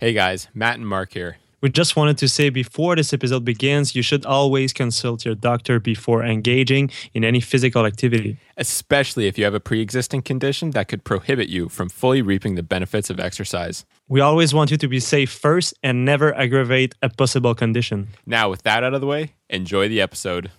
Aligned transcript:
Hey 0.00 0.14
guys, 0.14 0.48
Matt 0.54 0.76
and 0.76 0.88
Marc 0.88 1.12
here. 1.12 1.36
We 1.60 1.68
just 1.68 1.94
wanted 1.94 2.16
to 2.16 2.28
say 2.28 2.48
before 2.48 2.96
this 2.96 3.12
episode 3.12 3.44
begins, 3.44 3.94
you 3.94 4.00
should 4.00 4.24
always 4.24 4.72
consult 4.72 5.26
your 5.26 5.34
doctor 5.34 5.78
before 5.78 6.24
engaging 6.24 6.90
in 7.12 7.22
any 7.22 7.38
physical 7.38 7.84
activity. 7.84 8.38
Especially 8.56 9.26
if 9.26 9.36
you 9.36 9.44
have 9.44 9.52
a 9.52 9.60
pre 9.60 9.82
existing 9.82 10.22
condition 10.22 10.70
that 10.70 10.88
could 10.88 11.04
prohibit 11.04 11.50
you 11.50 11.68
from 11.68 11.90
fully 11.90 12.22
reaping 12.22 12.54
the 12.54 12.62
benefits 12.62 13.10
of 13.10 13.20
exercise. 13.20 13.84
We 14.08 14.20
always 14.22 14.54
want 14.54 14.70
you 14.70 14.78
to 14.78 14.88
be 14.88 15.00
safe 15.00 15.30
first 15.30 15.74
and 15.82 16.02
never 16.02 16.34
aggravate 16.34 16.94
a 17.02 17.10
possible 17.10 17.54
condition. 17.54 18.08
Now, 18.24 18.48
with 18.48 18.62
that 18.62 18.82
out 18.82 18.94
of 18.94 19.02
the 19.02 19.06
way, 19.06 19.34
enjoy 19.50 19.90
the 19.90 20.00
episode. 20.00 20.50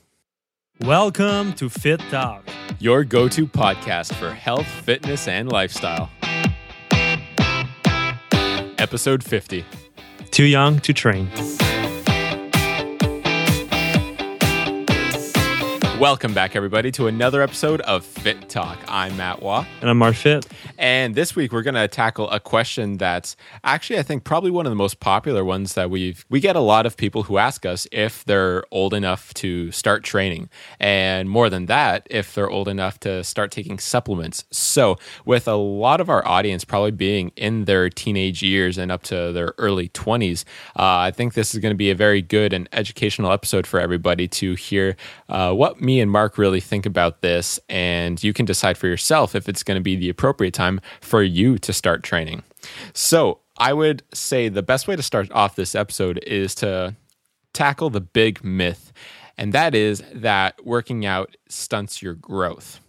Welcome 0.82 1.54
to 1.54 1.68
Fitt 1.68 2.00
Talk, 2.12 2.48
your 2.78 3.04
go 3.04 3.28
to 3.30 3.48
podcast 3.48 4.14
for 4.14 4.36
health, 4.36 4.68
fitness, 4.68 5.28
and 5.28 5.52
lifestyle. 5.52 6.12
Episode 8.82 9.24
50 9.24 9.64
Too 10.32 10.46
Young 10.46 10.80
to 10.80 10.92
Train. 10.92 11.30
Welcome 16.02 16.34
back, 16.34 16.56
everybody, 16.56 16.92
to 16.94 17.06
another 17.06 17.44
episode 17.44 17.80
of 17.82 18.04
Fitt 18.04 18.50
Talk. 18.50 18.80
I'm 18.88 19.16
Matt 19.18 19.44
Waugh. 19.44 19.68
And 19.82 19.90
I'm 19.92 20.00
Marc 20.00 20.16
Fitt. 20.16 20.48
And 20.80 21.14
this 21.14 21.36
week 21.36 21.52
we're 21.52 21.62
going 21.62 21.76
to 21.76 21.88
tackle 21.88 22.28
a 22.32 22.40
question 22.40 22.98
that's 22.98 23.36
actually, 23.64 24.00
I 24.00 24.02
think, 24.02 24.24
probably 24.24 24.50
one 24.50 24.66
of 24.66 24.72
the 24.72 24.76
most 24.76 25.00
popular 25.00 25.46
ones 25.46 25.76
that 25.76 25.92
we've 25.92 26.26
we 26.28 26.40
get 26.40 26.56
a 26.56 26.60
lot 26.60 26.88
of 26.88 26.98
people 26.98 27.22
who 27.22 27.38
ask 27.38 27.68
us 27.68 27.88
if 27.92 28.26
they're 28.26 28.64
old 28.72 28.96
enough 28.96 29.32
to 29.36 29.72
start 29.72 30.04
training, 30.04 30.50
and 30.80 31.30
more 31.30 31.52
than 31.52 31.68
that, 31.68 32.08
if 32.10 32.34
they're 32.34 32.50
old 32.50 32.68
enough 32.68 33.00
to 33.02 33.24
start 33.24 33.52
taking 33.52 33.78
supplements. 33.78 34.44
So, 34.50 34.98
with 35.24 35.48
a 35.48 35.54
lot 35.54 36.02
of 36.02 36.10
our 36.10 36.28
audience 36.28 36.66
probably 36.66 36.90
being 36.90 37.32
in 37.36 37.66
their 37.66 37.92
teenage 37.92 38.42
years 38.42 38.80
and 38.80 38.92
up 38.92 39.04
to 39.04 39.32
their 39.34 39.54
early 39.60 39.90
20s, 39.90 40.46
uh, 40.76 40.82
I 40.82 41.12
think 41.12 41.36
this 41.36 41.54
is 41.54 41.60
going 41.60 41.76
to 41.76 41.78
be 41.78 41.92
a 41.92 41.96
very 41.96 42.24
good 42.24 42.54
and 42.54 42.68
educational 42.74 43.32
episode 43.32 43.68
for 43.68 43.80
everybody 43.80 44.28
to 44.30 44.56
hear 44.56 44.96
uh, 45.30 45.54
what 45.54 45.80
me 45.92 46.00
and 46.00 46.10
Marc 46.10 46.38
really 46.38 46.62
think 46.62 46.86
about 46.86 47.20
this, 47.20 47.60
and 47.68 48.24
you 48.24 48.32
can 48.32 48.46
decide 48.46 48.78
for 48.78 48.88
yourself 48.88 49.36
if 49.36 49.50
it's 49.50 49.62
going 49.62 49.76
to 49.76 49.84
be 49.84 49.98
the 49.98 50.08
appropriate 50.08 50.54
time 50.54 50.80
for 51.02 51.22
you 51.22 51.58
to 51.58 51.74
start 51.74 52.02
training. 52.02 52.44
So, 52.94 53.40
I 53.58 53.74
would 53.74 54.02
say 54.14 54.48
the 54.48 54.64
best 54.64 54.88
way 54.88 54.96
to 54.96 55.04
start 55.04 55.30
off 55.34 55.58
this 55.58 55.76
episode 55.76 56.24
is 56.26 56.56
to 56.56 56.96
tackle 57.54 57.90
the 57.90 58.00
big 58.00 58.42
myth, 58.42 58.94
and 59.38 59.52
that 59.52 59.76
is 59.76 60.02
that 60.14 60.66
working 60.66 61.06
out 61.06 61.36
stunts 61.50 62.02
your 62.02 62.14
growth. 62.14 62.80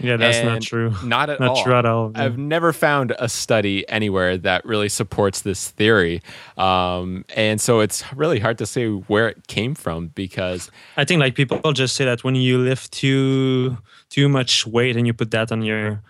Yeah, 0.00 0.16
that's 0.16 0.38
and 0.38 0.48
not 0.48 0.62
true. 0.62 0.94
Not 1.04 1.30
at 1.30 1.40
not 1.40 1.50
all. 1.50 1.64
true 1.64 1.74
at 1.74 1.86
all. 1.86 2.12
Yeah. 2.14 2.24
I've 2.24 2.38
never 2.38 2.72
found 2.72 3.14
a 3.18 3.28
study 3.28 3.88
anywhere 3.88 4.36
that 4.38 4.64
really 4.64 4.88
supports 4.88 5.42
this 5.42 5.70
theory, 5.70 6.22
um, 6.56 7.24
and 7.34 7.60
so 7.60 7.80
it's 7.80 8.04
really 8.14 8.38
hard 8.38 8.58
to 8.58 8.66
say 8.66 8.88
where 8.88 9.28
it 9.28 9.46
came 9.46 9.74
from 9.74 10.08
because 10.08 10.70
I 10.96 11.04
think 11.04 11.20
like 11.20 11.34
people 11.34 11.72
just 11.72 11.96
say 11.96 12.04
that 12.04 12.24
when 12.24 12.34
you 12.34 12.58
lift 12.58 12.92
too 12.92 13.78
too 14.10 14.28
much 14.28 14.66
weight 14.66 14.96
and 14.96 15.06
you 15.06 15.12
put 15.12 15.30
that 15.30 15.50
on 15.50 15.62
your 15.62 16.02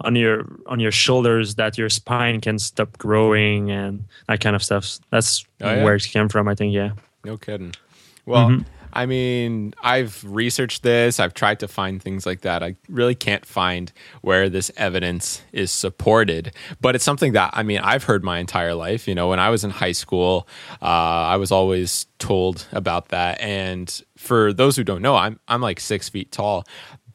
on 0.00 0.16
your 0.16 0.46
on 0.66 0.80
your 0.80 0.90
shoulders 0.90 1.54
that 1.56 1.78
your 1.78 1.88
spine 1.88 2.40
can 2.40 2.58
stop 2.58 2.98
growing 2.98 3.70
and 3.70 4.04
that 4.28 4.40
kind 4.40 4.56
of 4.56 4.62
stuff. 4.62 4.98
That's 5.10 5.44
oh, 5.60 5.74
yeah? 5.74 5.84
where 5.84 5.94
it 5.94 6.02
came 6.04 6.28
from. 6.28 6.48
I 6.48 6.54
think. 6.54 6.74
Yeah. 6.74 6.92
No 7.24 7.36
kidding. 7.36 7.74
Well, 8.26 8.48
mm-hmm. 8.48 8.62
I 8.94 9.06
mean, 9.06 9.74
I've 9.82 10.24
researched 10.24 10.84
this, 10.84 11.18
I've 11.18 11.34
tried 11.34 11.60
to 11.60 11.68
find 11.68 12.00
things 12.00 12.24
like 12.24 12.42
that. 12.42 12.62
I 12.62 12.76
really 12.88 13.16
can't 13.16 13.44
find 13.44 13.92
where 14.22 14.48
this 14.48 14.70
evidence 14.76 15.42
is 15.52 15.72
supported, 15.72 16.54
but 16.80 16.94
it's 16.94 17.04
something 17.04 17.32
that, 17.32 17.50
I 17.52 17.64
mean, 17.64 17.80
I've 17.80 18.04
heard 18.04 18.22
my 18.22 18.38
entire 18.38 18.74
life. 18.74 19.08
You 19.08 19.14
know, 19.14 19.28
when 19.28 19.40
I 19.40 19.50
was 19.50 19.64
in 19.64 19.70
high 19.70 19.92
school, 19.92 20.48
uh, 20.80 20.84
I 20.84 21.36
was 21.36 21.50
always 21.50 22.06
told 22.18 22.66
about 22.72 23.08
that. 23.08 23.40
And 23.40 24.02
for 24.16 24.52
those 24.52 24.76
who 24.76 24.84
don't 24.84 25.02
know, 25.02 25.16
I'm, 25.16 25.40
I'm 25.48 25.60
like 25.60 25.80
six 25.80 26.08
feet 26.08 26.30
tall, 26.30 26.64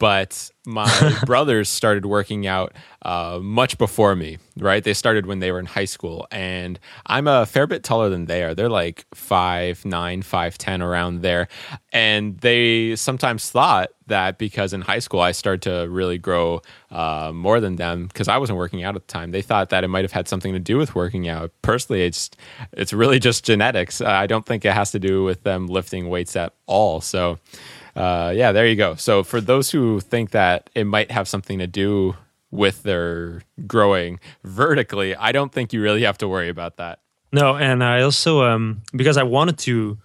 but 0.00 0.50
my 0.66 1.18
brothers 1.26 1.68
started 1.68 2.06
working 2.06 2.46
out 2.46 2.72
uh, 3.02 3.38
much 3.40 3.76
before 3.76 4.16
me, 4.16 4.38
right? 4.56 4.82
They 4.82 4.94
started 4.94 5.26
when 5.26 5.40
they 5.40 5.52
were 5.52 5.60
in 5.60 5.66
high 5.66 5.84
school, 5.84 6.26
and 6.30 6.80
I'm 7.06 7.28
a 7.28 7.44
fair 7.44 7.66
bit 7.66 7.84
taller 7.84 8.08
than 8.08 8.24
they 8.24 8.42
are. 8.42 8.54
They're 8.54 8.70
like 8.70 9.04
five 9.14 9.84
nine, 9.84 10.22
five 10.22 10.56
ten, 10.58 10.80
around 10.80 11.20
there. 11.20 11.48
And 11.92 12.38
they 12.38 12.96
sometimes 12.96 13.50
thought 13.50 13.90
that 14.06 14.38
because 14.38 14.72
in 14.72 14.80
high 14.80 14.98
school 14.98 15.20
I 15.20 15.32
started 15.32 15.62
to 15.62 15.88
really 15.88 16.18
grow 16.18 16.62
uh, 16.90 17.30
more 17.34 17.60
than 17.60 17.76
them 17.76 18.06
because 18.06 18.26
I 18.26 18.38
wasn't 18.38 18.58
working 18.58 18.82
out 18.82 18.96
at 18.96 19.06
the 19.06 19.12
time. 19.12 19.32
They 19.32 19.42
thought 19.42 19.68
that 19.68 19.84
it 19.84 19.88
might 19.88 20.04
have 20.04 20.12
had 20.12 20.28
something 20.28 20.54
to 20.54 20.58
do 20.58 20.78
with 20.78 20.94
working 20.94 21.28
out. 21.28 21.52
Personally, 21.60 22.02
it's 22.02 22.30
it's 22.72 22.94
really 22.94 23.18
just 23.18 23.44
genetics. 23.44 24.00
I 24.00 24.26
don't 24.26 24.46
think 24.46 24.64
it 24.64 24.72
has 24.72 24.92
to 24.92 24.98
do 24.98 25.24
with 25.24 25.42
them 25.42 25.66
lifting 25.66 26.08
weights 26.08 26.36
at 26.36 26.54
all. 26.66 27.02
So 27.02 27.38
uh, 27.96 28.32
yeah, 28.34 28.52
there 28.52 28.66
you 28.66 28.76
go. 28.76 28.94
So 28.94 29.22
for 29.22 29.40
those 29.40 29.70
who 29.70 30.00
think 30.00 30.30
that 30.30 30.70
it 30.74 30.84
might 30.84 31.10
have 31.10 31.28
something 31.28 31.58
to 31.58 31.66
do 31.66 32.16
with 32.50 32.82
their 32.82 33.42
growing 33.66 34.20
vertically, 34.44 35.14
I 35.14 35.32
don't 35.32 35.52
think 35.52 35.72
you 35.72 35.82
really 35.82 36.02
have 36.02 36.18
to 36.18 36.28
worry 36.28 36.48
about 36.48 36.76
that. 36.76 37.00
No, 37.32 37.56
and 37.56 37.84
I 37.84 38.02
also 38.02 38.42
um, 38.42 38.82
because 38.92 39.16
I 39.16 39.22
wanted 39.22 39.58
to 39.58 39.98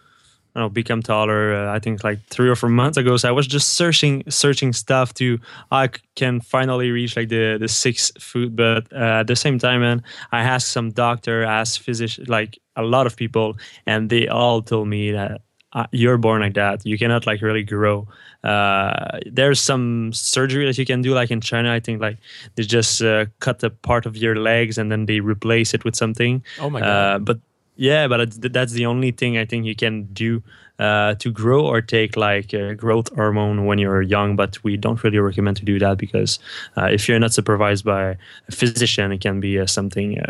I 0.55 0.61
know, 0.61 0.69
become 0.69 1.01
taller. 1.01 1.53
Uh, 1.53 1.73
I 1.73 1.79
think 1.79 2.03
like 2.03 2.25
three 2.27 2.47
or 2.47 2.55
four 2.55 2.69
months 2.69 2.97
ago. 2.97 3.17
So 3.17 3.27
I 3.27 3.31
was 3.33 3.45
just 3.45 3.73
searching, 3.73 4.23
searching 4.29 4.71
stuff 4.71 5.13
to 5.15 5.37
I 5.69 5.89
can 6.15 6.39
finally 6.39 6.91
reach 6.91 7.17
like 7.17 7.27
the 7.27 7.57
the 7.59 7.67
six 7.67 8.11
foot. 8.17 8.55
But 8.55 8.91
uh, 8.93 9.19
at 9.19 9.27
the 9.27 9.35
same 9.35 9.59
time, 9.59 9.81
man, 9.81 10.01
I 10.31 10.41
asked 10.41 10.69
some 10.69 10.91
doctor, 10.91 11.43
asked 11.43 11.81
physician, 11.81 12.25
like 12.29 12.57
a 12.77 12.83
lot 12.83 13.05
of 13.05 13.17
people, 13.17 13.57
and 13.85 14.09
they 14.09 14.29
all 14.29 14.61
told 14.61 14.87
me 14.87 15.11
that 15.11 15.41
uh, 15.75 15.85
you're 15.91 16.17
born 16.17 16.41
like 16.41 16.53
that. 16.53 16.85
You 16.85 16.97
cannot 16.97 17.27
like 17.27 17.41
really 17.41 17.63
grow. 17.63 18.07
Uh, 18.43 19.19
there's 19.25 19.59
some 19.59 20.13
surgery 20.13 20.65
that 20.65 20.77
you 20.77 20.85
can 20.85 21.01
do, 21.01 21.13
like 21.13 21.29
in 21.29 21.41
China. 21.41 21.71
I 21.71 21.81
think 21.81 22.01
like 22.01 22.17
they 22.55 22.63
just 22.63 23.01
uh, 23.01 23.25
cut 23.41 23.61
a 23.61 23.69
part 23.69 24.05
of 24.05 24.15
your 24.15 24.37
legs 24.37 24.77
and 24.77 24.89
then 24.89 25.05
they 25.05 25.19
replace 25.19 25.73
it 25.73 25.83
with 25.83 25.95
something. 25.95 26.43
Oh 26.59 26.69
my 26.69 26.79
god! 26.79 26.87
Uh, 26.87 27.19
but 27.19 27.39
yeah, 27.75 28.07
but 28.07 28.41
that's 28.53 28.71
the 28.71 28.85
only 28.85 29.11
thing 29.11 29.37
I 29.37 29.43
think 29.43 29.65
you 29.65 29.75
can 29.75 30.03
do 30.13 30.41
uh, 30.79 31.15
to 31.15 31.29
grow 31.29 31.65
or 31.65 31.81
take 31.81 32.15
like 32.15 32.53
growth 32.77 33.13
hormone 33.13 33.65
when 33.65 33.77
you're 33.77 34.01
young. 34.01 34.37
But 34.37 34.63
we 34.63 34.77
don't 34.77 35.03
really 35.03 35.19
recommend 35.19 35.57
to 35.57 35.65
do 35.65 35.77
that 35.79 35.97
because 35.97 36.39
uh, 36.77 36.85
if 36.85 37.09
you're 37.09 37.19
not 37.19 37.33
supervised 37.33 37.83
by 37.83 38.15
a 38.47 38.51
physician, 38.51 39.11
it 39.11 39.19
can 39.19 39.41
be 39.41 39.67
something 39.67 40.21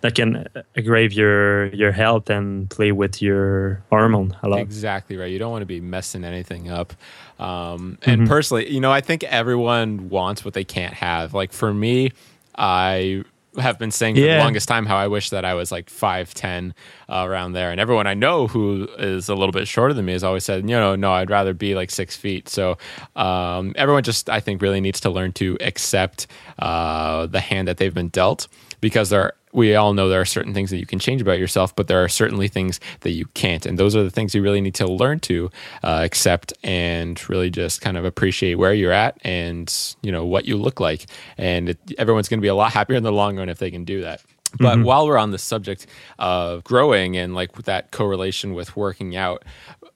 that 0.00 0.14
can 0.14 0.46
aggrave 0.76 1.12
your 1.12 1.66
your 1.74 1.92
health 1.92 2.30
and 2.30 2.68
play 2.70 2.92
with 2.92 3.20
your 3.22 3.82
hormone 3.90 4.36
a 4.42 4.48
lot. 4.48 4.60
Exactly 4.60 5.16
right. 5.16 5.30
You 5.30 5.38
don't 5.38 5.50
want 5.52 5.62
to 5.62 5.66
be 5.66 5.80
messing 5.80 6.24
anything 6.24 6.70
up. 6.70 6.92
Um, 7.38 7.98
and 8.02 8.22
mm-hmm. 8.22 8.28
personally, 8.28 8.72
you 8.72 8.80
know, 8.80 8.92
I 8.92 9.00
think 9.00 9.24
everyone 9.24 10.08
wants 10.08 10.44
what 10.44 10.54
they 10.54 10.64
can't 10.64 10.94
have. 10.94 11.34
Like 11.34 11.52
for 11.52 11.72
me, 11.72 12.12
I 12.56 13.24
have 13.56 13.78
been 13.78 13.90
saying 13.90 14.14
for 14.14 14.20
yeah. 14.20 14.38
the 14.38 14.44
longest 14.44 14.68
time 14.68 14.86
how 14.86 14.96
I 14.96 15.08
wish 15.08 15.30
that 15.30 15.44
I 15.44 15.54
was 15.54 15.72
like 15.72 15.86
5'10 15.86 16.72
uh, 17.08 17.24
around 17.26 17.52
there. 17.52 17.70
And 17.70 17.80
everyone 17.80 18.06
I 18.06 18.14
know 18.14 18.46
who 18.46 18.88
is 18.98 19.28
a 19.28 19.34
little 19.34 19.52
bit 19.52 19.66
shorter 19.66 19.94
than 19.94 20.04
me 20.04 20.12
has 20.12 20.24
always 20.24 20.44
said, 20.44 20.62
you 20.68 20.76
know, 20.76 20.96
no, 20.96 21.12
I'd 21.12 21.30
rather 21.30 21.54
be 21.54 21.74
like 21.74 21.90
six 21.90 22.16
feet. 22.16 22.48
So 22.48 22.78
um, 23.16 23.72
everyone 23.76 24.02
just, 24.02 24.30
I 24.30 24.40
think, 24.40 24.62
really 24.62 24.80
needs 24.80 25.00
to 25.00 25.10
learn 25.10 25.32
to 25.34 25.56
accept 25.60 26.26
uh, 26.58 27.26
the 27.26 27.40
hand 27.40 27.68
that 27.68 27.78
they've 27.78 27.94
been 27.94 28.08
dealt 28.08 28.48
because 28.80 29.10
there 29.10 29.32
we 29.52 29.74
all 29.74 29.94
know 29.94 30.08
there 30.08 30.20
are 30.20 30.26
certain 30.26 30.54
things 30.54 30.70
that 30.70 30.78
you 30.78 30.86
can 30.86 30.98
change 30.98 31.20
about 31.20 31.38
yourself, 31.38 31.74
but 31.74 31.88
there 31.88 32.02
are 32.02 32.08
certainly 32.08 32.48
things 32.48 32.80
that 33.00 33.10
you 33.10 33.26
can't. 33.34 33.66
And 33.66 33.78
those 33.78 33.96
are 33.96 34.02
the 34.02 34.10
things 34.10 34.34
you 34.34 34.42
really 34.42 34.60
need 34.60 34.74
to 34.76 34.86
learn 34.86 35.20
to 35.20 35.50
uh, 35.82 36.00
accept 36.04 36.52
and 36.62 37.28
really 37.28 37.50
just 37.50 37.80
kind 37.80 37.96
of 37.96 38.04
appreciate 38.04 38.56
where 38.56 38.74
you're 38.74 38.92
at 38.92 39.18
and, 39.22 39.74
you 40.02 40.12
know, 40.12 40.24
what 40.24 40.44
you 40.44 40.56
look 40.56 40.80
like. 40.80 41.06
And 41.36 41.70
it, 41.70 41.78
everyone's 41.98 42.28
going 42.28 42.40
to 42.40 42.42
be 42.42 42.48
a 42.48 42.54
lot 42.54 42.72
happier 42.72 42.96
in 42.96 43.02
the 43.02 43.12
long 43.12 43.36
run 43.36 43.48
if 43.48 43.58
they 43.58 43.70
can 43.70 43.84
do 43.84 44.02
that. 44.02 44.22
But 44.58 44.76
mm-hmm. 44.76 44.84
while 44.84 45.06
we're 45.06 45.18
on 45.18 45.30
the 45.30 45.38
subject 45.38 45.86
of 46.18 46.64
growing 46.64 47.16
and 47.16 47.34
like 47.34 47.52
that 47.62 47.90
correlation 47.90 48.54
with 48.54 48.76
working 48.76 49.14
out, 49.14 49.44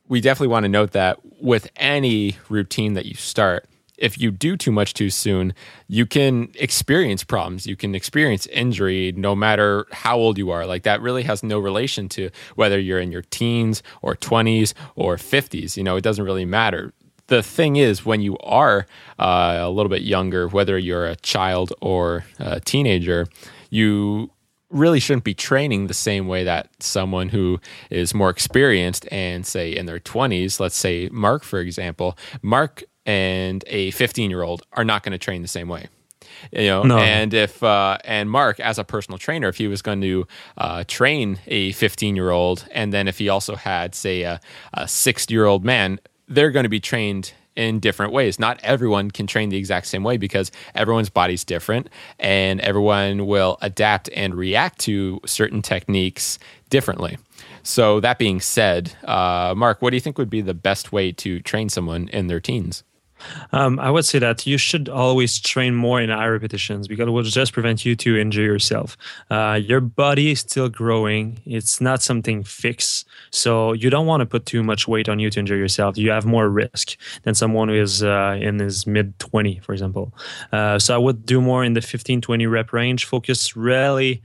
we 0.09 0.21
definitely 0.21 0.49
want 0.49 0.65
to 0.65 0.69
note 0.69 0.93
that 0.93 1.19
with 1.41 1.71
any 1.77 2.37
routine 2.51 2.93
that 2.95 3.07
you 3.07 3.15
start, 3.15 3.67
if 3.99 4.21
you 4.21 4.31
do 4.31 4.57
too 4.57 4.73
much 4.73 4.95
too 4.95 5.11
soon, 5.11 5.55
you 5.87 6.07
can 6.07 6.51
experience 6.55 7.25
problems. 7.25 7.67
You 7.67 7.77
can 7.77 7.95
experience 7.95 8.47
injury 8.49 9.13
no 9.17 9.35
matter 9.35 9.87
how 9.93 10.17
old 10.17 10.39
you 10.39 10.51
are. 10.51 10.67
Like 10.67 10.83
that 10.85 11.01
really 11.01 11.23
has 11.23 11.43
no 11.43 11.59
relation 11.59 12.09
to 12.11 12.31
whether 12.57 12.79
you're 12.79 13.01
in 13.01 13.13
your 13.13 13.23
teens 13.23 13.83
or 14.01 14.17
20s 14.17 14.75
or 14.97 15.17
50s. 15.17 15.77
You 15.77 15.85
know, 15.85 15.97
it 15.97 16.03
doesn't 16.03 16.25
really 16.25 16.45
matter. 16.45 16.93
The 17.29 17.43
thing 17.43 17.77
is, 17.77 18.05
when 18.05 18.21
you 18.21 18.37
are 18.39 18.87
uh, 19.19 19.59
a 19.61 19.71
little 19.71 19.89
bit 19.89 20.03
younger, 20.03 20.49
whether 20.49 20.77
you're 20.77 21.07
a 21.07 21.17
child 21.17 21.73
or 21.81 22.25
a 22.39 22.61
teenager, 22.61 23.27
you 23.71 24.31
really 24.73 25.01
shouldn't 25.01 25.25
be 25.25 25.35
training 25.35 25.87
the 25.87 25.95
same 25.95 26.27
way 26.27 26.45
that 26.45 26.69
someone 26.81 27.29
who 27.29 27.61
is 27.91 28.15
more 28.15 28.31
experienced 28.31 29.07
and 29.13 29.47
say 29.47 29.71
in 29.71 29.85
their 29.85 30.01
20s 30.01 30.59
let's 30.59 30.77
say 30.77 31.11
marc 31.13 31.45
for 31.45 31.61
example 31.61 32.17
marc 32.41 32.83
and 33.07 33.65
a 33.67 33.91
15 33.93 34.31
year 34.31 34.43
old 34.43 34.63
are 34.73 34.85
not 34.85 35.03
going 35.03 35.13
to 35.13 35.19
train 35.19 35.43
the 35.43 35.49
same 35.49 35.69
way. 35.69 35.89
You 36.51 36.67
know, 36.67 36.83
no. 36.83 36.99
and 36.99 37.33
if 37.35 37.63
uh, 37.63 37.99
and 38.05 38.31
Marc 38.31 38.59
as 38.61 38.79
a 38.79 38.85
personal 38.85 39.19
trainer, 39.19 39.49
if 39.49 39.57
he 39.57 39.69
was 39.69 39.83
going 39.83 40.01
to 40.01 40.27
uh, 40.57 40.85
train 40.87 41.39
a 41.47 41.73
15 41.73 42.17
year 42.17 42.31
old, 42.31 42.67
and 42.73 42.93
then 42.93 43.09
if 43.09 43.19
he 43.19 43.29
also 43.29 43.55
had 43.55 43.95
say 43.95 44.23
a, 44.23 44.41
a 44.75 44.89
60 44.89 45.33
year 45.33 45.45
old 45.45 45.65
man, 45.65 46.01
they're 46.29 46.51
going 46.51 46.65
to 46.65 46.71
be 46.71 46.81
trained 46.81 47.33
in 47.55 47.81
different 47.81 48.13
ways. 48.13 48.39
Not 48.39 48.59
everyone 48.63 49.11
can 49.11 49.27
train 49.27 49.51
the 49.51 49.57
exact 49.57 49.87
same 49.87 50.03
way 50.03 50.17
because 50.17 50.51
everyone's 50.75 51.11
body's 51.11 51.45
different 51.45 51.89
and 52.19 52.61
everyone 52.61 53.27
will 53.27 53.59
adapt 53.61 54.09
and 54.15 54.35
react 54.35 54.79
to 54.81 55.21
certain 55.27 55.63
techniques 55.63 56.39
differently. 56.71 57.19
So, 57.63 58.01
that 58.01 58.19
being 58.19 58.41
said, 58.41 58.97
uh, 59.05 59.55
Marc, 59.57 59.83
what 59.83 59.91
do 59.91 59.97
you 59.97 60.01
think 60.01 60.19
would 60.19 60.31
be 60.31 60.41
the 60.41 60.55
best 60.55 60.91
way 60.91 61.13
to 61.13 61.39
train 61.41 61.69
someone 61.69 62.09
in 62.09 62.27
their 62.27 62.41
teens? 62.41 62.83
Um, 63.53 63.79
I 63.79 63.91
would 63.91 64.05
say 64.05 64.19
that 64.19 64.47
you 64.47 64.59
should 64.59 64.89
always 64.89 65.39
train 65.39 65.75
more 65.75 66.01
in 66.01 66.11
high 66.11 66.29
repetitions 66.29 66.89
because 66.89 67.09
it 67.09 67.11
will 67.11 67.23
just 67.23 67.53
prevent 67.53 67.85
you 67.85 67.95
to 67.97 68.19
injure 68.19 68.43
yourself. 68.43 68.97
Uh, 69.31 69.61
your 69.63 69.81
body 69.81 70.33
is 70.33 70.41
still 70.41 70.69
growing; 70.69 71.41
it's 71.45 71.81
not 71.81 72.03
something 72.03 72.43
fixed, 72.43 73.07
so 73.31 73.73
you 73.73 73.91
don't 73.91 74.07
want 74.07 74.21
to 74.21 74.27
put 74.27 74.47
too 74.47 74.63
much 74.63 74.89
weight 74.89 75.09
on 75.09 75.19
you 75.19 75.31
to 75.31 75.41
injure 75.41 75.57
yourself. 75.57 75.97
You 75.97 76.11
have 76.11 76.25
more 76.25 76.49
risk 76.49 76.97
than 77.23 77.35
someone 77.35 77.69
who 77.69 77.75
is 77.75 78.03
uh, 78.03 78.39
in 78.41 78.59
his 78.59 78.87
mid 78.87 79.19
twenty, 79.19 79.61
for 79.61 79.73
example. 79.73 80.15
Uh, 80.53 80.79
so 80.79 80.95
I 80.95 80.99
would 80.99 81.27
do 81.27 81.41
more 81.41 81.65
in 81.65 81.75
the 81.75 81.81
15, 81.81 82.21
20 82.21 82.47
rep 82.47 82.73
range. 82.73 83.05
Focus 83.05 83.57
really 83.57 84.23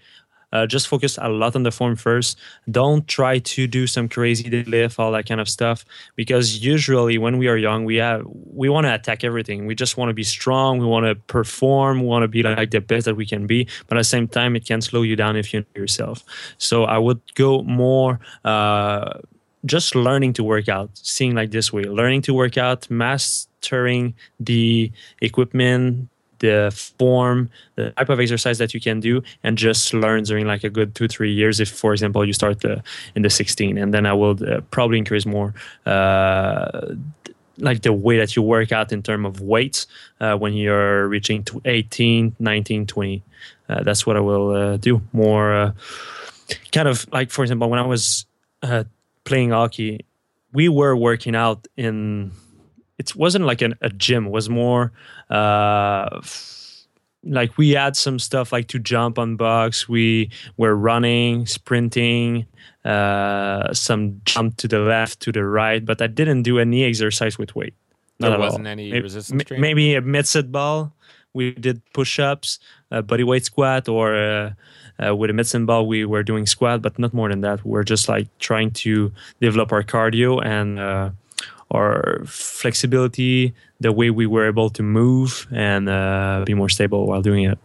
uh, 0.53 0.65
just 0.65 0.88
focus 0.88 1.17
a 1.21 1.29
lot 1.29 1.55
on 1.55 1.63
the 1.63 1.71
form 1.71 1.95
first. 1.95 2.38
Don't 2.69 3.07
try 3.07 3.39
to 3.39 3.67
do 3.67 3.88
some 3.88 4.07
crazy 4.07 4.49
deadlift, 4.49 4.99
all 4.99 5.11
that 5.11 5.25
kind 5.25 5.41
of 5.41 5.49
stuff, 5.49 5.85
because 6.15 6.63
usually 6.63 7.17
when 7.17 7.38
we 7.38 7.47
are 7.47 7.57
young, 7.57 7.85
we 7.85 7.95
have 7.97 8.25
we 8.25 8.69
want 8.69 8.85
to 8.85 8.94
attack 8.94 9.23
everything. 9.23 9.65
We 9.65 9.75
just 9.75 9.97
want 9.97 10.09
to 10.09 10.13
be 10.13 10.23
strong. 10.23 10.79
We 10.79 10.85
want 10.85 11.05
to 11.05 11.15
perform. 11.15 12.01
We 12.01 12.07
want 12.07 12.23
to 12.23 12.27
be 12.27 12.44
like 12.44 12.71
the 12.71 12.81
best 12.81 13.05
that 13.05 13.15
we 13.15 13.25
can 13.25 13.47
be. 13.47 13.67
But 13.88 13.97
at 13.97 14.01
the 14.01 14.05
same 14.05 14.27
time, 14.27 14.55
it 14.55 14.65
can 14.65 14.81
slow 14.81 15.01
you 15.01 15.15
down 15.15 15.35
if 15.35 15.53
you 15.53 15.61
know 15.61 15.81
yourself. 15.81 16.23
So 16.57 16.85
I 16.85 16.97
would 16.97 17.21
go 17.35 17.63
more. 17.63 18.19
Uh, 18.45 19.19
just 19.65 19.95
learning 19.95 20.31
to 20.33 20.43
work 20.43 20.69
out, 20.69 20.89
seeing 20.93 21.35
like 21.35 21.51
this 21.51 21.73
way, 21.73 21.83
learning 21.83 22.21
to 22.21 22.33
work 22.33 22.57
out, 22.57 22.89
mastering 22.89 24.13
the 24.39 24.91
equipment, 25.21 26.09
the 26.39 26.72
form, 26.98 27.50
the 27.75 27.92
type 27.92 28.10
of 28.10 28.19
exercise 28.19 28.57
that 28.57 28.74
you 28.74 28.80
can 28.80 29.00
do, 29.00 29.22
and 29.44 29.57
just 29.57 29.94
learn 29.94 30.24
during 30.24 30.48
like 30.48 30.63
a 30.63 30.69
good 30.69 30.95
two, 30.95 31.07
three 31.07 31.31
years. 31.31 31.60
If, 31.60 31.69
for 31.69 31.94
example, 31.94 32.25
you 32.25 32.34
start 32.34 32.62
the, 32.62 32.84
in 33.16 33.22
the 33.22 33.30
16, 33.30 33.78
and 33.78 33.94
then 33.94 34.06
I 34.06 34.13
will 34.13 34.38
uh, 34.44 34.62
probably 34.72 34.98
increase 34.98 35.25
more. 35.25 35.54
Uh, 35.86 36.95
like 37.60 37.81
the 37.81 37.94
way 37.94 38.18
that 38.18 38.36
you 38.36 38.42
work 38.42 38.72
out 38.72 38.92
in 38.92 39.01
terms 39.01 39.25
of 39.25 39.42
weights 39.42 39.88
uh, 40.19 40.36
when 40.38 40.54
you're 40.54 41.07
reaching 41.07 41.44
to 41.44 41.60
18 41.66 42.36
19 42.39 42.86
20 42.86 43.24
uh, 43.69 43.81
that's 43.81 44.06
what 44.06 44.16
i 44.16 44.19
will 44.19 44.51
uh, 44.51 44.78
do 44.78 45.01
more 45.12 45.54
uh, 45.54 45.72
kind 46.72 46.88
of 46.88 47.12
like 47.12 47.31
for 47.31 47.44
example 47.44 47.68
when 47.68 47.80
i 47.80 47.86
was 47.86 48.28
playing 49.24 49.50
hockey 49.50 50.06
we 50.54 50.69
were 50.69 50.95
working 50.95 51.36
out 51.36 51.68
in 51.78 52.31
it 52.97 53.15
wasn't 53.15 53.45
like 53.45 53.61
an, 53.61 53.75
a 53.81 53.89
gym. 53.89 54.27
It 54.27 54.31
was 54.31 54.49
more 54.49 54.91
uh, 55.29 56.09
f- 56.17 56.85
like 57.23 57.57
we 57.57 57.71
had 57.71 57.95
some 57.95 58.19
stuff 58.19 58.51
like 58.51 58.67
to 58.69 58.79
jump 58.79 59.19
on 59.19 59.35
bugs. 59.35 59.89
We 59.89 60.31
were 60.55 60.75
running, 60.75 61.45
sprinting, 61.45 62.45
uh, 62.85 63.73
some 63.73 64.21
jump 64.25 64.57
to 64.57 64.67
the 64.67 64.79
left, 64.79 65.19
to 65.21 65.31
the 65.31 65.44
right, 65.44 65.83
but 65.83 66.01
I 66.01 66.07
didn't 66.07 66.44
do 66.44 66.59
any 66.59 66.83
exercise 66.83 67.38
with 67.38 67.55
weight. 67.55 67.73
Not 68.19 68.29
there 68.29 68.39
wasn't 68.39 68.67
all. 68.67 68.71
any 68.71 68.91
maybe, 68.91 69.03
resistance 69.03 69.43
training? 69.43 69.61
Maybe 69.61 69.95
a 69.95 70.01
medicine 70.01 70.51
ball. 70.51 70.93
We 71.33 71.51
did 71.51 71.81
push-ups, 71.93 72.59
a 72.89 73.03
body 73.03 73.23
weight 73.23 73.45
squat, 73.45 73.88
or 73.88 74.15
uh, 74.15 74.51
uh, 75.05 75.15
with 75.15 75.29
a 75.29 75.33
medicine 75.33 75.67
ball 75.67 75.85
we 75.85 76.03
were 76.05 76.23
doing 76.23 76.47
squat, 76.47 76.81
but 76.81 76.97
not 76.97 77.13
more 77.13 77.29
than 77.29 77.41
that. 77.41 77.63
We 77.63 77.71
we're 77.71 77.83
just 77.83 78.09
like 78.09 78.27
trying 78.39 78.71
to 78.71 79.11
develop 79.39 79.71
our 79.71 79.83
cardio 79.83 80.43
and 80.43 80.79
uh, 80.79 81.09
our 81.71 82.21
flexibility, 82.25 83.53
the 83.79 83.91
way 83.91 84.09
we 84.09 84.25
were 84.25 84.47
able 84.47 84.69
to 84.71 84.83
move 84.83 85.47
and 85.51 85.89
uh, 85.89 86.43
be 86.45 86.53
more 86.53 86.69
stable 86.69 87.07
while 87.07 87.21
doing 87.21 87.43
it. 87.43 87.59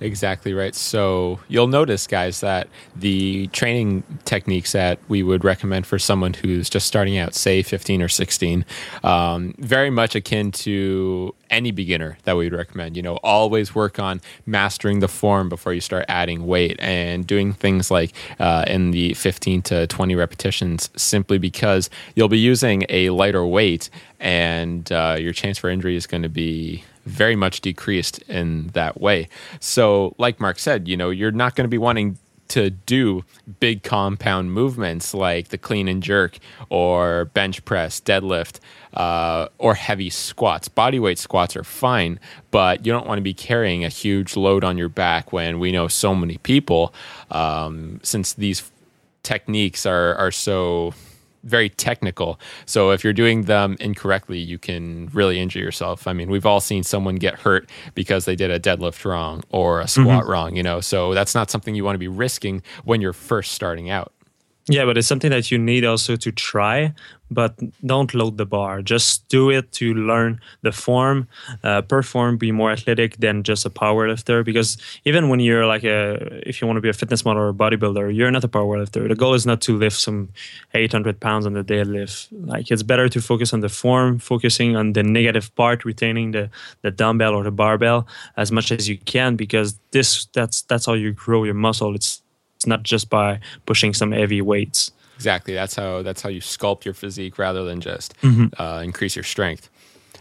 Exactly 0.00 0.54
right. 0.54 0.74
So 0.76 1.40
you'll 1.48 1.66
notice, 1.66 2.06
guys, 2.06 2.40
that 2.40 2.68
the 2.94 3.48
training 3.48 4.04
techniques 4.24 4.70
that 4.72 5.00
we 5.08 5.24
would 5.24 5.42
recommend 5.42 5.86
for 5.86 5.98
someone 5.98 6.34
who's 6.34 6.70
just 6.70 6.86
starting 6.86 7.18
out, 7.18 7.34
say 7.34 7.62
15 7.62 8.02
or 8.02 8.08
16, 8.08 8.64
um, 9.02 9.54
very 9.58 9.90
much 9.90 10.14
akin 10.14 10.52
to 10.52 11.34
any 11.50 11.72
beginner 11.72 12.16
that 12.24 12.36
we 12.36 12.44
would 12.44 12.56
recommend. 12.56 12.96
You 12.96 13.02
know, 13.02 13.16
always 13.24 13.74
work 13.74 13.98
on 13.98 14.20
mastering 14.46 15.00
the 15.00 15.08
form 15.08 15.48
before 15.48 15.72
you 15.72 15.80
start 15.80 16.04
adding 16.08 16.46
weight 16.46 16.76
and 16.78 17.26
doing 17.26 17.52
things 17.52 17.90
like 17.90 18.12
uh, 18.38 18.64
in 18.68 18.92
the 18.92 19.14
15 19.14 19.62
to 19.62 19.86
20 19.88 20.14
repetitions, 20.14 20.90
simply 20.96 21.38
because 21.38 21.90
you'll 22.14 22.28
be 22.28 22.38
using 22.38 22.84
a 22.88 23.10
lighter 23.10 23.44
weight 23.44 23.90
and 24.20 24.92
uh, 24.92 25.16
your 25.18 25.32
chance 25.32 25.58
for 25.58 25.68
injury 25.68 25.96
is 25.96 26.06
going 26.06 26.22
to 26.22 26.28
be 26.28 26.84
very 27.08 27.36
much 27.36 27.60
decreased 27.60 28.18
in 28.28 28.68
that 28.68 29.00
way. 29.00 29.28
So, 29.60 30.14
like 30.18 30.40
Marc 30.40 30.58
said, 30.58 30.88
you 30.88 30.96
know, 30.96 31.10
you're 31.10 31.32
not 31.32 31.54
going 31.56 31.64
to 31.64 31.68
be 31.68 31.78
wanting 31.78 32.18
to 32.48 32.70
do 32.70 33.24
big 33.60 33.82
compound 33.82 34.52
movements 34.52 35.12
like 35.12 35.48
the 35.48 35.58
clean 35.58 35.86
and 35.86 36.02
jerk 36.02 36.38
or 36.70 37.26
bench 37.26 37.64
press, 37.64 38.00
deadlift, 38.00 38.58
uh, 38.94 39.48
or 39.58 39.74
heavy 39.74 40.10
squats. 40.10 40.68
Bodyweight 40.68 41.18
squats 41.18 41.56
are 41.56 41.64
fine, 41.64 42.18
but 42.50 42.86
you 42.86 42.92
don't 42.92 43.06
want 43.06 43.18
to 43.18 43.22
be 43.22 43.34
carrying 43.34 43.84
a 43.84 43.88
huge 43.88 44.36
load 44.36 44.64
on 44.64 44.78
your 44.78 44.88
back 44.88 45.32
when 45.32 45.58
we 45.58 45.70
know 45.72 45.88
so 45.88 46.14
many 46.14 46.38
people, 46.38 46.94
um, 47.30 48.00
since 48.02 48.32
these 48.32 48.70
techniques 49.22 49.84
are, 49.84 50.14
are 50.14 50.30
so 50.30 50.94
very 51.44 51.68
technical. 51.68 52.40
So 52.66 52.90
if 52.90 53.04
you're 53.04 53.12
doing 53.12 53.42
them 53.42 53.76
incorrectly, 53.80 54.38
you 54.38 54.58
can 54.58 55.08
really 55.12 55.38
injure 55.38 55.60
yourself. 55.60 56.06
I 56.06 56.12
mean, 56.12 56.30
we've 56.30 56.46
all 56.46 56.60
seen 56.60 56.82
someone 56.82 57.16
get 57.16 57.40
hurt 57.40 57.70
because 57.94 58.24
they 58.24 58.36
did 58.36 58.50
a 58.50 58.60
deadlift 58.60 59.04
wrong 59.04 59.42
or 59.50 59.80
a 59.80 59.88
squat 59.88 60.22
mm-hmm. 60.22 60.30
wrong, 60.30 60.56
you 60.56 60.62
know. 60.62 60.80
So 60.80 61.14
that's 61.14 61.34
not 61.34 61.50
something 61.50 61.74
you 61.74 61.84
want 61.84 61.94
to 61.94 62.00
be 62.00 62.08
risking 62.08 62.62
when 62.84 63.00
you're 63.00 63.12
first 63.12 63.52
starting 63.52 63.90
out. 63.90 64.12
Yeah, 64.70 64.84
but 64.84 64.98
it's 64.98 65.08
something 65.08 65.30
that 65.30 65.50
you 65.50 65.56
need 65.56 65.86
also 65.86 66.14
to 66.16 66.30
try, 66.30 66.92
but 67.30 67.58
don't 67.86 68.12
load 68.12 68.36
the 68.36 68.44
bar. 68.44 68.82
Just 68.82 69.26
do 69.28 69.48
it 69.48 69.72
to 69.72 69.94
learn 69.94 70.40
the 70.60 70.72
form, 70.72 71.26
uh, 71.64 71.80
perform, 71.80 72.36
be 72.36 72.52
more 72.52 72.70
athletic 72.70 73.16
than 73.16 73.44
just 73.44 73.64
a 73.64 73.70
powerlifter. 73.70 74.44
Because 74.44 74.76
even 75.06 75.30
when 75.30 75.40
you're 75.40 75.64
like 75.64 75.84
a, 75.84 76.46
if 76.46 76.60
you 76.60 76.66
want 76.66 76.76
to 76.76 76.82
be 76.82 76.90
a 76.90 76.92
fitness 76.92 77.24
model 77.24 77.44
or 77.44 77.48
a 77.48 77.54
bodybuilder, 77.54 78.14
you're 78.14 78.30
not 78.30 78.44
a 78.44 78.48
powerlifter. 78.48 79.08
The 79.08 79.14
goal 79.14 79.32
is 79.32 79.46
not 79.46 79.62
to 79.62 79.78
lift 79.78 79.98
some 79.98 80.28
800 80.74 81.18
pounds 81.18 81.46
on 81.46 81.54
the 81.54 81.64
deadlift. 81.64 82.28
Like 82.30 82.70
it's 82.70 82.82
better 82.82 83.08
to 83.08 83.22
focus 83.22 83.54
on 83.54 83.60
the 83.60 83.70
form, 83.70 84.18
focusing 84.18 84.76
on 84.76 84.92
the 84.92 85.02
negative 85.02 85.54
part, 85.54 85.86
retaining 85.86 86.32
the 86.32 86.50
the 86.82 86.90
dumbbell 86.90 87.34
or 87.34 87.42
the 87.42 87.50
barbell 87.50 88.06
as 88.36 88.52
much 88.52 88.70
as 88.70 88.86
you 88.86 88.98
can, 88.98 89.34
because 89.34 89.78
this 89.92 90.26
that's 90.34 90.60
that's 90.62 90.84
how 90.84 90.92
you 90.92 91.12
grow 91.12 91.44
your 91.44 91.54
muscle. 91.54 91.94
It's 91.94 92.20
it's 92.58 92.66
not 92.66 92.82
just 92.82 93.08
by 93.08 93.38
pushing 93.66 93.94
some 93.94 94.10
heavy 94.10 94.42
weights. 94.42 94.90
Exactly. 95.14 95.54
That's 95.54 95.76
how 95.76 96.02
that's 96.02 96.22
how 96.22 96.28
you 96.28 96.40
sculpt 96.40 96.84
your 96.84 96.94
physique 96.94 97.38
rather 97.38 97.64
than 97.64 97.80
just 97.80 98.20
mm-hmm. 98.20 98.46
uh, 98.60 98.82
increase 98.82 99.14
your 99.14 99.22
strength. 99.22 99.70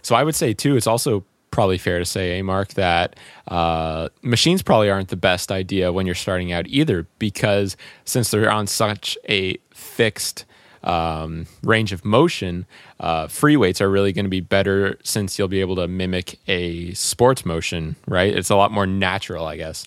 So 0.03 0.15
I 0.15 0.24
would 0.24 0.36
say 0.36 0.53
too, 0.53 0.77
it's 0.77 0.86
also 0.86 1.25
probably 1.50 1.79
fair 1.79 1.98
to 1.98 2.06
say, 2.06 2.38
eh, 2.38 2.41
Marc, 2.44 2.75
that 2.75 3.15
uh, 3.48 4.10
machines 4.22 4.62
probably 4.62 4.91
aren't 4.91 5.08
the 5.10 5.15
best 5.17 5.51
idea 5.51 5.91
when 5.91 6.06
you're 6.06 6.13
starting 6.13 6.51
out 6.51 6.67
either, 6.67 7.08
because 7.17 7.75
since 8.06 8.29
they're 8.29 8.51
on 8.51 8.67
such 8.67 9.17
a 9.27 9.58
fixed 9.72 10.46
um, 10.84 11.48
range 11.63 11.91
of 11.91 12.06
motion, 12.06 12.67
uh, 13.00 13.27
free 13.27 13.58
weights 13.58 13.82
are 13.82 13.89
really 13.89 14.13
going 14.13 14.25
to 14.25 14.30
be 14.30 14.42
better 14.42 14.98
since 15.04 15.38
you'll 15.38 15.48
be 15.48 15.62
able 15.62 15.75
to 15.75 15.88
mimic 15.88 16.39
a 16.48 16.94
sports 16.94 17.46
motion, 17.46 17.96
right? 18.08 18.36
It's 18.36 18.50
a 18.50 18.56
lot 18.56 18.72
more 18.72 18.88
natural, 18.88 19.46
I 19.46 19.58
guess. 19.58 19.86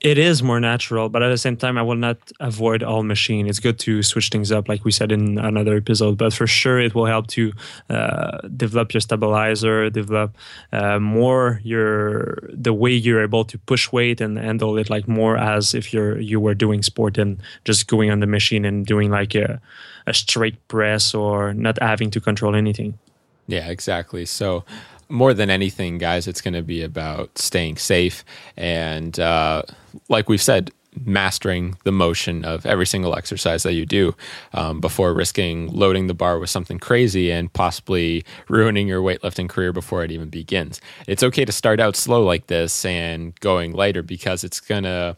It 0.00 0.18
is 0.18 0.42
more 0.42 0.60
natural, 0.60 1.08
but 1.08 1.22
at 1.22 1.30
the 1.30 1.38
same 1.38 1.56
time, 1.56 1.78
I 1.78 1.82
will 1.82 1.96
not 1.96 2.18
avoid 2.38 2.82
all 2.82 3.02
machine. 3.02 3.48
It's 3.48 3.58
good 3.58 3.78
to 3.80 4.02
switch 4.02 4.28
things 4.28 4.52
up, 4.52 4.68
like 4.68 4.84
we 4.84 4.92
said 4.92 5.10
in 5.10 5.38
another 5.38 5.76
episode. 5.76 6.18
But 6.18 6.34
for 6.34 6.46
sure, 6.46 6.78
it 6.78 6.94
will 6.94 7.06
help 7.06 7.28
to 7.28 7.52
uh, 7.88 8.38
develop 8.56 8.92
your 8.92 9.00
stabilizer, 9.00 9.88
develop 9.88 10.36
uh, 10.70 11.00
more 11.00 11.60
your 11.64 12.38
the 12.52 12.74
way 12.74 12.92
you're 12.92 13.22
able 13.22 13.44
to 13.46 13.58
push 13.58 13.90
weight 13.90 14.20
and 14.20 14.38
handle 14.38 14.76
it 14.76 14.90
like 14.90 15.08
more 15.08 15.38
as 15.38 15.74
if 15.74 15.92
you're 15.92 16.20
you 16.20 16.40
were 16.40 16.54
doing 16.54 16.82
sport 16.82 17.16
and 17.16 17.40
just 17.64 17.88
going 17.88 18.10
on 18.10 18.20
the 18.20 18.26
machine 18.26 18.64
and 18.64 18.86
doing 18.86 19.10
like 19.10 19.34
a, 19.34 19.60
a 20.06 20.12
straight 20.12 20.68
press 20.68 21.14
or 21.14 21.54
not 21.54 21.80
having 21.82 22.10
to 22.10 22.15
control 22.20 22.54
anything. 22.54 22.98
Yeah, 23.46 23.68
exactly. 23.68 24.26
So 24.26 24.64
more 25.08 25.34
than 25.34 25.50
anything, 25.50 25.98
guys, 25.98 26.26
it's 26.26 26.40
going 26.40 26.54
to 26.54 26.62
be 26.62 26.82
about 26.82 27.38
staying 27.38 27.76
safe. 27.76 28.24
And 28.56 29.18
uh, 29.20 29.62
like 30.08 30.28
we've 30.28 30.42
said, 30.42 30.72
mastering 31.04 31.76
the 31.84 31.92
motion 31.92 32.44
of 32.44 32.64
every 32.64 32.86
single 32.86 33.14
exercise 33.16 33.62
that 33.64 33.74
you 33.74 33.84
do 33.84 34.14
um, 34.54 34.80
before 34.80 35.12
risking 35.12 35.68
loading 35.68 36.06
the 36.06 36.14
bar 36.14 36.38
with 36.38 36.48
something 36.48 36.78
crazy 36.78 37.30
and 37.30 37.52
possibly 37.52 38.24
ruining 38.48 38.88
your 38.88 39.02
weightlifting 39.02 39.48
career 39.48 39.72
before 39.72 40.04
it 40.04 40.10
even 40.10 40.28
begins. 40.28 40.80
It's 41.06 41.22
okay 41.22 41.44
to 41.44 41.52
start 41.52 41.80
out 41.80 41.96
slow 41.96 42.22
like 42.24 42.46
this 42.46 42.84
and 42.84 43.38
going 43.40 43.72
lighter 43.72 44.02
because 44.02 44.42
it's 44.42 44.60
gonna 44.60 45.16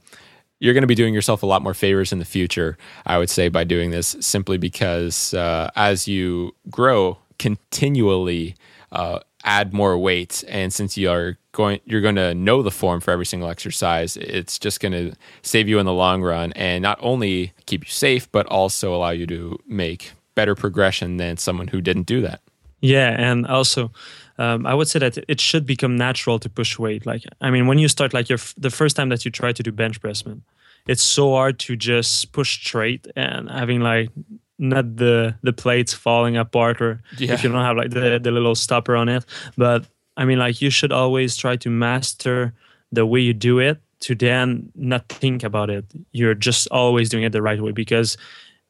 you're 0.60 0.74
going 0.74 0.82
to 0.82 0.88
be 0.88 0.94
doing 0.94 1.14
yourself 1.14 1.42
a 1.42 1.46
lot 1.46 1.62
more 1.62 1.74
favors 1.74 2.12
in 2.12 2.18
the 2.18 2.24
future, 2.24 2.76
I 3.06 3.18
would 3.18 3.30
say, 3.30 3.48
by 3.48 3.64
doing 3.64 3.90
this 3.90 4.16
simply 4.20 4.58
because 4.58 5.34
uh, 5.34 5.70
as 5.76 6.08
you 6.08 6.54
grow 6.70 7.18
continually, 7.38 8.56
uh, 8.90 9.20
add 9.44 9.72
more 9.72 9.96
weight 9.96 10.42
and 10.48 10.72
since 10.72 10.96
you 10.96 11.08
are 11.08 11.38
going 11.52 11.80
you're 11.84 12.00
going 12.00 12.16
to 12.16 12.34
know 12.34 12.60
the 12.62 12.70
form 12.70 13.00
for 13.00 13.12
every 13.12 13.24
single 13.24 13.48
exercise 13.48 14.16
it's 14.16 14.58
just 14.58 14.80
going 14.80 14.92
to 14.92 15.12
save 15.42 15.68
you 15.68 15.78
in 15.78 15.86
the 15.86 15.92
long 15.92 16.22
run 16.22 16.52
and 16.52 16.82
not 16.82 16.98
only 17.00 17.52
keep 17.66 17.84
you 17.84 17.90
safe 17.90 18.30
but 18.32 18.46
also 18.46 18.94
allow 18.94 19.10
you 19.10 19.26
to 19.26 19.56
make 19.66 20.12
better 20.34 20.54
progression 20.54 21.18
than 21.18 21.36
someone 21.36 21.68
who 21.68 21.80
didn't 21.80 22.06
do 22.06 22.20
that. 22.20 22.40
Yeah 22.80 23.10
and 23.10 23.46
also 23.46 23.92
um, 24.38 24.66
i 24.66 24.74
would 24.74 24.88
say 24.88 24.98
that 24.98 25.18
it 25.28 25.40
should 25.40 25.66
become 25.66 25.96
natural 25.96 26.38
to 26.38 26.48
push 26.48 26.78
weight. 26.78 27.06
Like 27.06 27.24
i 27.40 27.50
mean 27.50 27.66
when 27.66 27.78
you 27.78 27.88
start 27.88 28.12
like 28.14 28.28
your 28.28 28.38
the 28.56 28.70
first 28.70 28.96
time 28.96 29.08
that 29.10 29.24
you 29.24 29.30
try 29.30 29.52
to 29.52 29.62
do 29.62 29.72
bench 29.72 30.00
press 30.00 30.24
man 30.24 30.42
it's 30.88 31.02
so 31.02 31.32
hard 31.32 31.58
to 31.60 31.76
just 31.76 32.32
push 32.32 32.58
straight 32.58 33.06
and 33.14 33.50
having 33.50 33.80
like 33.80 34.10
not 34.58 34.96
the 34.96 35.36
the 35.42 35.52
plates 35.52 35.94
falling 35.94 36.36
apart 36.36 36.80
or 36.80 37.00
yeah. 37.18 37.32
if 37.32 37.44
you 37.44 37.52
don't 37.52 37.62
have 37.62 37.76
like 37.76 37.90
the, 37.90 38.18
the 38.20 38.30
little 38.30 38.54
stopper 38.54 38.96
on 38.96 39.08
it. 39.08 39.24
But 39.56 39.86
i 40.16 40.24
mean 40.24 40.38
like 40.38 40.60
you 40.60 40.70
should 40.70 40.92
always 40.92 41.36
try 41.36 41.56
to 41.56 41.70
master 41.70 42.54
the 42.90 43.06
way 43.06 43.20
you 43.20 43.34
do 43.34 43.58
it 43.58 43.80
to 44.00 44.14
then 44.14 44.72
not 44.74 45.08
think 45.08 45.42
about 45.42 45.70
it. 45.70 45.84
You're 46.12 46.34
just 46.34 46.68
always 46.68 47.08
doing 47.08 47.24
it 47.24 47.32
the 47.32 47.42
right 47.42 47.60
way 47.60 47.72
because 47.72 48.16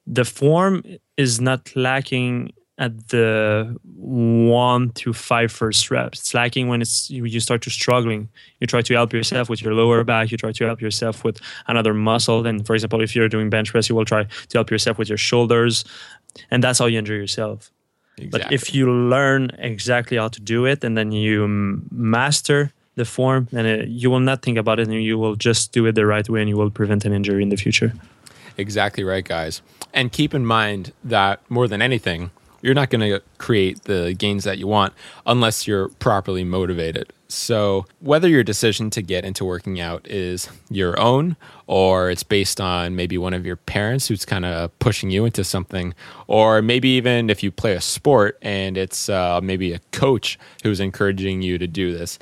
the 0.06 0.24
form 0.24 0.82
is 1.16 1.40
not 1.40 1.74
lacking 1.76 2.52
at 2.78 3.08
the 3.08 3.76
one 3.96 4.90
to 4.90 5.12
five 5.12 5.50
first 5.50 5.90
reps. 5.90 6.20
It's 6.20 6.34
lacking 6.34 6.68
when 6.68 6.80
it's 6.80 7.10
you, 7.10 7.40
start 7.40 7.62
to 7.62 7.70
struggling. 7.70 8.28
You 8.60 8.66
try 8.66 8.82
to 8.82 8.94
help 8.94 9.12
yourself 9.12 9.50
with 9.50 9.60
your 9.62 9.74
lower 9.74 10.04
back. 10.04 10.30
You 10.30 10.38
try 10.38 10.52
to 10.52 10.64
help 10.64 10.80
yourself 10.80 11.24
with 11.24 11.40
another 11.66 11.92
muscle. 11.92 12.42
Then, 12.42 12.62
for 12.62 12.74
example, 12.74 13.02
if 13.02 13.16
you're 13.16 13.28
doing 13.28 13.50
bench 13.50 13.72
press, 13.72 13.88
you 13.88 13.96
will 13.96 14.04
try 14.04 14.24
to 14.24 14.58
help 14.58 14.70
yourself 14.70 14.96
with 14.96 15.08
your 15.08 15.18
shoulders, 15.18 15.84
and 16.50 16.62
that's 16.62 16.78
how 16.78 16.86
you 16.86 16.98
injure 16.98 17.16
yourself. 17.16 17.70
Exactly. 18.16 18.30
But 18.30 18.52
if 18.52 18.74
you 18.74 18.90
learn 18.90 19.50
exactly 19.58 20.16
how 20.16 20.28
to 20.28 20.40
do 20.40 20.64
it 20.64 20.82
and 20.82 20.96
then 20.96 21.12
you 21.12 21.46
master 21.90 22.72
the 22.96 23.04
form, 23.04 23.48
then 23.52 23.64
it, 23.64 23.88
you 23.88 24.10
will 24.10 24.20
not 24.20 24.42
think 24.42 24.58
about 24.58 24.80
it 24.80 24.88
and 24.88 25.02
you 25.02 25.16
will 25.16 25.36
just 25.36 25.72
do 25.72 25.86
it 25.86 25.94
the 25.94 26.04
right 26.04 26.28
way 26.28 26.40
and 26.40 26.48
you 26.48 26.56
will 26.56 26.70
prevent 26.70 27.04
an 27.04 27.12
injury 27.12 27.42
in 27.42 27.48
the 27.48 27.56
future. 27.56 27.92
Exactly 28.56 29.04
right, 29.04 29.24
guys. 29.24 29.62
And 29.94 30.10
keep 30.10 30.34
in 30.34 30.44
mind 30.44 30.92
that 31.04 31.40
more 31.48 31.68
than 31.68 31.80
anything, 31.80 32.32
you're 32.60 32.74
not 32.74 32.90
going 32.90 33.00
to 33.00 33.22
create 33.38 33.84
the 33.84 34.14
gains 34.14 34.44
that 34.44 34.58
you 34.58 34.66
want 34.66 34.92
unless 35.26 35.66
you're 35.66 35.88
properly 35.88 36.44
motivated. 36.44 37.12
So, 37.30 37.84
whether 38.00 38.26
your 38.26 38.42
decision 38.42 38.88
to 38.90 39.02
get 39.02 39.24
into 39.24 39.44
working 39.44 39.80
out 39.80 40.06
is 40.08 40.48
your 40.70 40.98
own 40.98 41.36
or 41.66 42.10
it's 42.10 42.22
based 42.22 42.58
on 42.58 42.96
maybe 42.96 43.18
one 43.18 43.34
of 43.34 43.44
your 43.44 43.56
parents 43.56 44.08
who's 44.08 44.24
kind 44.24 44.46
of 44.46 44.76
pushing 44.78 45.10
you 45.10 45.26
into 45.26 45.44
something, 45.44 45.94
or 46.26 46.62
maybe 46.62 46.88
even 46.88 47.28
if 47.28 47.42
you 47.42 47.50
play 47.50 47.74
a 47.74 47.82
sport 47.82 48.38
and 48.40 48.78
it's 48.78 49.10
uh, 49.10 49.40
maybe 49.42 49.74
a 49.74 49.78
coach 49.92 50.38
who's 50.62 50.80
encouraging 50.80 51.42
you 51.42 51.58
to 51.58 51.66
do 51.66 51.92
this, 51.92 52.18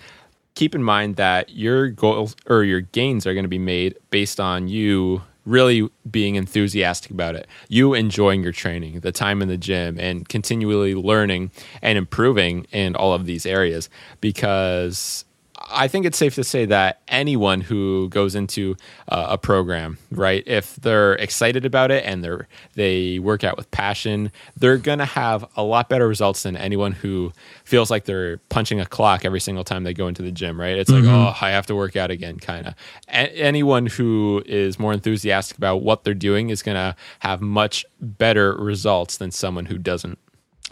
keep 0.57 0.75
in 0.75 0.83
mind 0.83 1.14
that 1.16 1.50
your 1.50 1.88
goals 1.88 2.35
or 2.49 2.64
your 2.64 2.81
gains 2.81 3.28
are 3.28 3.35
going 3.35 3.45
to 3.45 3.49
be 3.49 3.59
made 3.61 3.97
based 4.11 4.40
on 4.40 4.66
you 4.66 5.23
really 5.47 5.88
being 6.11 6.35
enthusiastic 6.35 7.11
about 7.11 7.35
it, 7.37 7.47
you 7.69 7.95
enjoying 7.95 8.43
your 8.43 8.53
training, 8.53 9.00
the 9.00 9.12
time 9.12 9.41
in 9.41 9.49
the 9.49 9.57
gym, 9.57 9.99
and 9.99 10.29
continually 10.29 10.95
learning 10.95 11.50
and 11.81 11.97
improving 11.97 12.67
in 12.73 12.95
all 12.97 13.15
of 13.15 13.25
these 13.25 13.47
areas 13.47 13.88
because 14.21 15.25
I 15.68 15.88
think 15.88 16.06
it's 16.06 16.18
safe 16.18 16.35
to 16.37 16.44
say 16.44 16.66
that 16.66 17.00
anyone 17.08 17.61
who 17.61 18.08
goes 18.08 18.35
into 18.35 18.76
uh, 19.08 19.26
a 19.30 19.38
program, 19.38 19.99
right, 20.11 20.42
if 20.46 20.76
they're 20.76 21.14
excited 21.14 21.64
about 21.64 21.90
it 21.90 22.04
and 22.04 22.23
they're 22.23 22.49
they 22.75 23.18
work 23.18 23.44
out 23.44 23.56
with 23.56 23.70
passion, 23.70 24.30
they're 24.56 24.78
gonna 24.78 25.06
have 25.06 25.44
a 25.56 25.62
lot 25.62 25.88
better 25.88 26.06
results 26.06 26.42
than 26.42 26.56
anyone 26.56 26.92
who 26.92 27.32
feels 27.64 27.90
like 27.90 28.04
they're 28.04 28.38
punching 28.49 28.80
a 28.80 28.87
clock 28.87 29.25
every 29.25 29.40
single 29.40 29.64
time 29.64 29.85
they 29.85 29.94
go 29.94 30.08
into 30.08 30.23
the 30.23 30.32
gym, 30.32 30.61
right? 30.61 30.76
It's 30.76 30.90
mm-hmm. 30.90 31.06
like, 31.06 31.14
oh, 31.14 31.44
I 31.46 31.50
have 31.50 31.66
to 31.66 31.75
work 31.75 31.96
out 31.96 32.11
again, 32.11 32.38
kind 32.38 32.68
of. 32.68 32.75
anyone 33.08 33.87
who 33.87 34.42
is 34.46 34.78
more 34.78 34.92
enthusiastic 34.92 35.56
about 35.56 35.82
what 35.82 36.04
they're 36.04 36.14
doing 36.14 36.50
is 36.50 36.62
gonna 36.62 36.96
have 37.20 37.40
much 37.40 37.85
better 38.00 38.54
results 38.56 39.16
than 39.16 39.30
someone 39.30 39.66
who 39.66 39.78
doesn't 39.78 40.18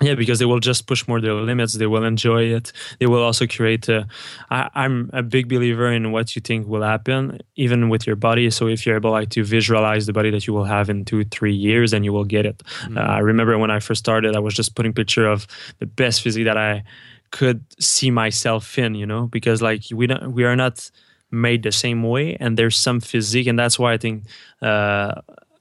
yeah 0.00 0.14
because 0.14 0.38
they 0.38 0.44
will 0.44 0.60
just 0.60 0.86
push 0.86 1.06
more 1.06 1.20
their 1.20 1.34
limits 1.34 1.74
they 1.74 1.86
will 1.86 2.04
enjoy 2.04 2.42
it 2.42 2.72
they 2.98 3.06
will 3.06 3.22
also 3.22 3.46
create 3.46 3.88
a, 3.88 4.06
I, 4.50 4.68
i'm 4.74 5.08
a 5.12 5.22
big 5.22 5.48
believer 5.48 5.90
in 5.92 6.10
what 6.10 6.34
you 6.34 6.42
think 6.42 6.66
will 6.66 6.82
happen 6.82 7.40
even 7.56 7.88
with 7.88 8.06
your 8.06 8.16
body 8.16 8.50
so 8.50 8.66
if 8.66 8.84
you're 8.84 8.96
able 8.96 9.12
like 9.12 9.30
to 9.30 9.44
visualize 9.44 10.06
the 10.06 10.12
body 10.12 10.30
that 10.30 10.46
you 10.46 10.52
will 10.52 10.64
have 10.64 10.90
in 10.90 11.04
two 11.04 11.24
three 11.24 11.54
years 11.54 11.92
then 11.92 12.02
you 12.02 12.12
will 12.12 12.24
get 12.24 12.44
it 12.44 12.58
mm-hmm. 12.58 12.98
uh, 12.98 13.02
i 13.02 13.18
remember 13.18 13.56
when 13.56 13.70
i 13.70 13.78
first 13.78 14.00
started 14.00 14.34
i 14.34 14.40
was 14.40 14.54
just 14.54 14.74
putting 14.74 14.92
picture 14.92 15.26
of 15.28 15.46
the 15.78 15.86
best 15.86 16.22
physique 16.22 16.44
that 16.44 16.56
i 16.56 16.82
could 17.30 17.64
see 17.80 18.10
myself 18.10 18.78
in 18.78 18.94
you 18.94 19.06
know 19.06 19.26
because 19.26 19.62
like 19.62 19.82
we 19.92 20.06
don't 20.06 20.32
we 20.32 20.44
are 20.44 20.56
not 20.56 20.90
made 21.30 21.62
the 21.62 21.72
same 21.72 22.02
way 22.02 22.36
and 22.38 22.56
there's 22.56 22.76
some 22.76 23.00
physique 23.00 23.46
and 23.46 23.58
that's 23.58 23.78
why 23.78 23.92
i 23.92 23.96
think 23.96 24.24
uh, 24.62 25.12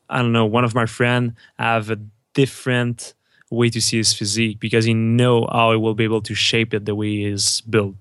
i 0.10 0.22
don't 0.22 0.34
know 0.34 0.46
one 0.46 0.64
of 0.64 0.76
my 0.76 0.86
friend 0.86 1.34
have 1.58 1.90
a 1.90 1.98
different 2.34 3.14
way 3.54 3.70
to 3.70 3.82
see 3.82 3.98
his 3.98 4.14
physique 4.14 4.60
because 4.60 4.86
he 4.86 4.94
know 4.94 5.48
how 5.52 5.72
he 5.72 5.78
will 5.78 5.94
be 5.94 6.04
able 6.04 6.22
to 6.22 6.34
shape 6.34 6.74
it 6.74 6.86
the 6.86 6.96
way 6.96 7.10
he 7.10 7.26
is 7.26 7.62
built. 7.62 7.96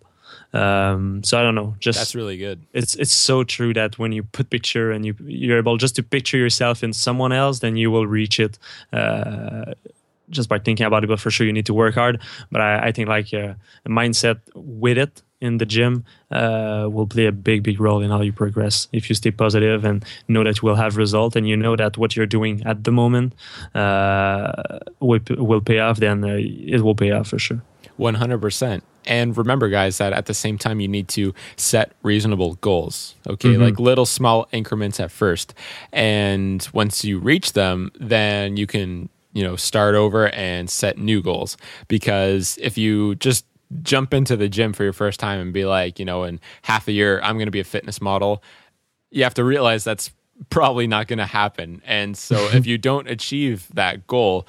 Um, 0.52 1.22
so 1.24 1.38
I 1.38 1.42
don't 1.42 1.54
know. 1.54 1.74
Just 1.78 1.98
that's 1.98 2.14
really 2.14 2.36
good. 2.36 2.66
It's 2.72 2.94
it's 2.94 3.12
so 3.12 3.42
true 3.42 3.72
that 3.74 3.98
when 3.98 4.12
you 4.12 4.22
put 4.22 4.50
picture 4.50 4.90
and 4.90 5.04
you 5.06 5.14
you're 5.24 5.58
able 5.58 5.78
just 5.78 5.96
to 5.96 6.02
picture 6.02 6.36
yourself 6.36 6.82
in 6.82 6.92
someone 6.92 7.32
else, 7.32 7.60
then 7.60 7.76
you 7.76 7.90
will 7.90 8.06
reach 8.06 8.38
it. 8.38 8.58
Uh, 8.92 9.74
just 10.30 10.48
by 10.48 10.58
thinking 10.58 10.86
about 10.86 11.04
it, 11.04 11.08
but 11.08 11.20
for 11.20 11.30
sure 11.30 11.46
you 11.46 11.52
need 11.52 11.66
to 11.66 11.74
work 11.74 11.94
hard. 11.94 12.18
But 12.50 12.62
I, 12.62 12.86
I 12.86 12.92
think 12.92 13.06
like 13.06 13.34
uh, 13.34 13.52
a 13.84 13.88
mindset 13.88 14.40
with 14.54 14.96
it 14.96 15.20
in 15.42 15.58
the 15.58 15.66
gym 15.66 16.04
uh, 16.30 16.88
will 16.94 17.06
play 17.06 17.26
a 17.26 17.32
big, 17.32 17.62
big 17.62 17.78
role 17.80 18.00
in 18.04 18.10
how 18.10 18.22
you 18.22 18.32
progress. 18.32 18.88
If 18.92 19.08
you 19.08 19.14
stay 19.14 19.32
positive 19.32 19.84
and 19.84 20.04
know 20.28 20.44
that 20.44 20.62
you 20.62 20.68
will 20.68 20.76
have 20.76 20.96
result, 20.96 21.36
and 21.36 21.46
you 21.46 21.56
know 21.56 21.76
that 21.76 21.98
what 21.98 22.14
you're 22.14 22.30
doing 22.38 22.62
at 22.64 22.84
the 22.84 22.92
moment 22.92 23.34
uh, 23.74 24.78
will, 25.00 25.20
will 25.36 25.60
pay 25.60 25.80
off, 25.80 25.98
then 25.98 26.24
uh, 26.24 26.38
it 26.76 26.80
will 26.80 26.94
pay 26.94 27.10
off 27.10 27.28
for 27.28 27.38
sure. 27.38 27.60
One 27.96 28.14
hundred 28.14 28.40
percent. 28.40 28.84
And 29.04 29.36
remember, 29.36 29.68
guys, 29.68 29.98
that 29.98 30.12
at 30.12 30.26
the 30.26 30.34
same 30.34 30.56
time 30.58 30.80
you 30.80 30.88
need 30.88 31.08
to 31.08 31.34
set 31.56 31.92
reasonable 32.02 32.54
goals. 32.60 33.16
Okay, 33.26 33.50
mm-hmm. 33.50 33.62
like 33.62 33.78
little 33.80 34.06
small 34.06 34.46
increments 34.52 35.00
at 35.00 35.10
first, 35.10 35.54
and 35.92 36.66
once 36.72 37.04
you 37.04 37.18
reach 37.18 37.52
them, 37.52 37.90
then 38.00 38.56
you 38.56 38.66
can 38.66 39.08
you 39.32 39.42
know 39.42 39.56
start 39.56 39.94
over 39.94 40.28
and 40.28 40.70
set 40.70 40.98
new 40.98 41.20
goals. 41.20 41.56
Because 41.88 42.58
if 42.62 42.78
you 42.78 43.16
just 43.16 43.44
jump 43.82 44.12
into 44.14 44.36
the 44.36 44.48
gym 44.48 44.72
for 44.72 44.84
your 44.84 44.92
first 44.92 45.20
time 45.20 45.40
and 45.40 45.52
be 45.52 45.64
like, 45.64 45.98
you 45.98 46.04
know, 46.04 46.24
in 46.24 46.40
half 46.62 46.88
a 46.88 46.92
year, 46.92 47.20
I'm 47.22 47.36
going 47.36 47.46
to 47.46 47.52
be 47.52 47.60
a 47.60 47.64
fitness 47.64 48.00
model, 48.00 48.42
you 49.10 49.24
have 49.24 49.34
to 49.34 49.44
realize 49.44 49.84
that's 49.84 50.10
probably 50.50 50.86
not 50.86 51.06
going 51.06 51.18
to 51.18 51.26
happen. 51.26 51.82
And 51.84 52.16
so 52.16 52.36
if 52.52 52.66
you 52.66 52.78
don't 52.78 53.08
achieve 53.08 53.68
that 53.74 54.06
goal, 54.06 54.46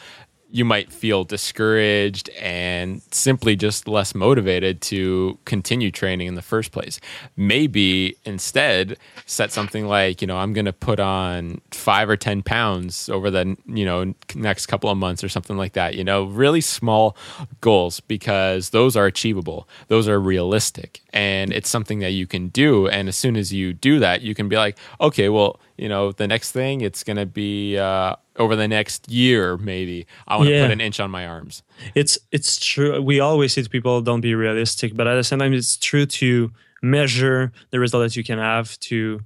you 0.53 0.63
might 0.63 0.91
feel 0.93 1.23
discouraged 1.23 2.29
and 2.39 3.01
simply 3.09 3.55
just 3.55 3.87
less 3.87 4.13
motivated 4.13 4.81
to 4.81 5.39
continue 5.45 5.89
training 5.89 6.27
in 6.27 6.35
the 6.35 6.43
first 6.43 6.71
place. 6.71 6.99
Maybe 7.35 8.15
instead 8.23 8.97
set 9.25 9.51
something 9.51 9.87
like, 9.87 10.21
you 10.21 10.27
know, 10.27 10.37
I'm 10.37 10.53
going 10.53 10.65
to 10.65 10.73
put 10.73 10.99
on 10.99 11.59
five 11.71 12.07
or 12.07 12.15
10 12.15 12.43
pounds 12.43 13.09
over 13.09 13.31
the, 13.31 13.57
you 13.65 13.83
know, 13.83 14.13
next 14.35 14.67
couple 14.67 14.91
of 14.91 14.97
months 14.97 15.23
or 15.23 15.27
something 15.27 15.57
like 15.57 15.73
that. 15.73 15.95
You 15.95 16.03
know, 16.03 16.25
really 16.25 16.61
small 16.61 17.17
goals 17.59 17.99
because 17.99 18.69
those 18.69 18.95
are 18.95 19.07
achievable, 19.07 19.67
those 19.87 20.07
are 20.07 20.19
realistic, 20.19 21.01
and 21.13 21.51
it's 21.51 21.67
something 21.67 21.97
that 22.01 22.11
you 22.11 22.27
can 22.27 22.49
do. 22.49 22.87
And 22.87 23.09
as 23.09 23.17
soon 23.17 23.37
as 23.37 23.51
you 23.51 23.73
do 23.73 23.97
that, 24.01 24.21
you 24.21 24.35
can 24.35 24.49
be 24.49 24.57
like, 24.57 24.77
okay, 25.01 25.29
well, 25.29 25.59
you 25.77 25.89
know, 25.89 26.11
the 26.11 26.27
next 26.27 26.51
thing 26.51 26.81
it's 26.81 27.03
going 27.03 27.17
to 27.17 27.25
be, 27.25 27.75
uh, 27.79 28.17
over 28.37 28.55
the 28.55 28.67
next 28.67 29.09
year 29.09 29.57
maybe 29.57 30.05
i 30.27 30.35
want 30.35 30.47
to 30.47 30.53
yeah. 30.53 30.63
put 30.63 30.71
an 30.71 30.81
inch 30.81 30.99
on 30.99 31.11
my 31.11 31.25
arms 31.25 31.63
it's 31.95 32.17
it's 32.31 32.63
true 32.63 33.01
we 33.01 33.19
always 33.19 33.53
say 33.53 33.61
to 33.61 33.69
people 33.69 34.01
don't 34.01 34.21
be 34.21 34.35
realistic 34.35 34.95
but 34.95 35.07
at 35.07 35.15
the 35.15 35.23
same 35.23 35.39
time 35.39 35.53
it's 35.53 35.77
true 35.77 36.05
to 36.05 36.51
measure 36.81 37.51
the 37.71 37.79
result 37.79 38.03
that 38.03 38.15
you 38.15 38.23
can 38.23 38.39
have 38.39 38.77
to 38.79 39.21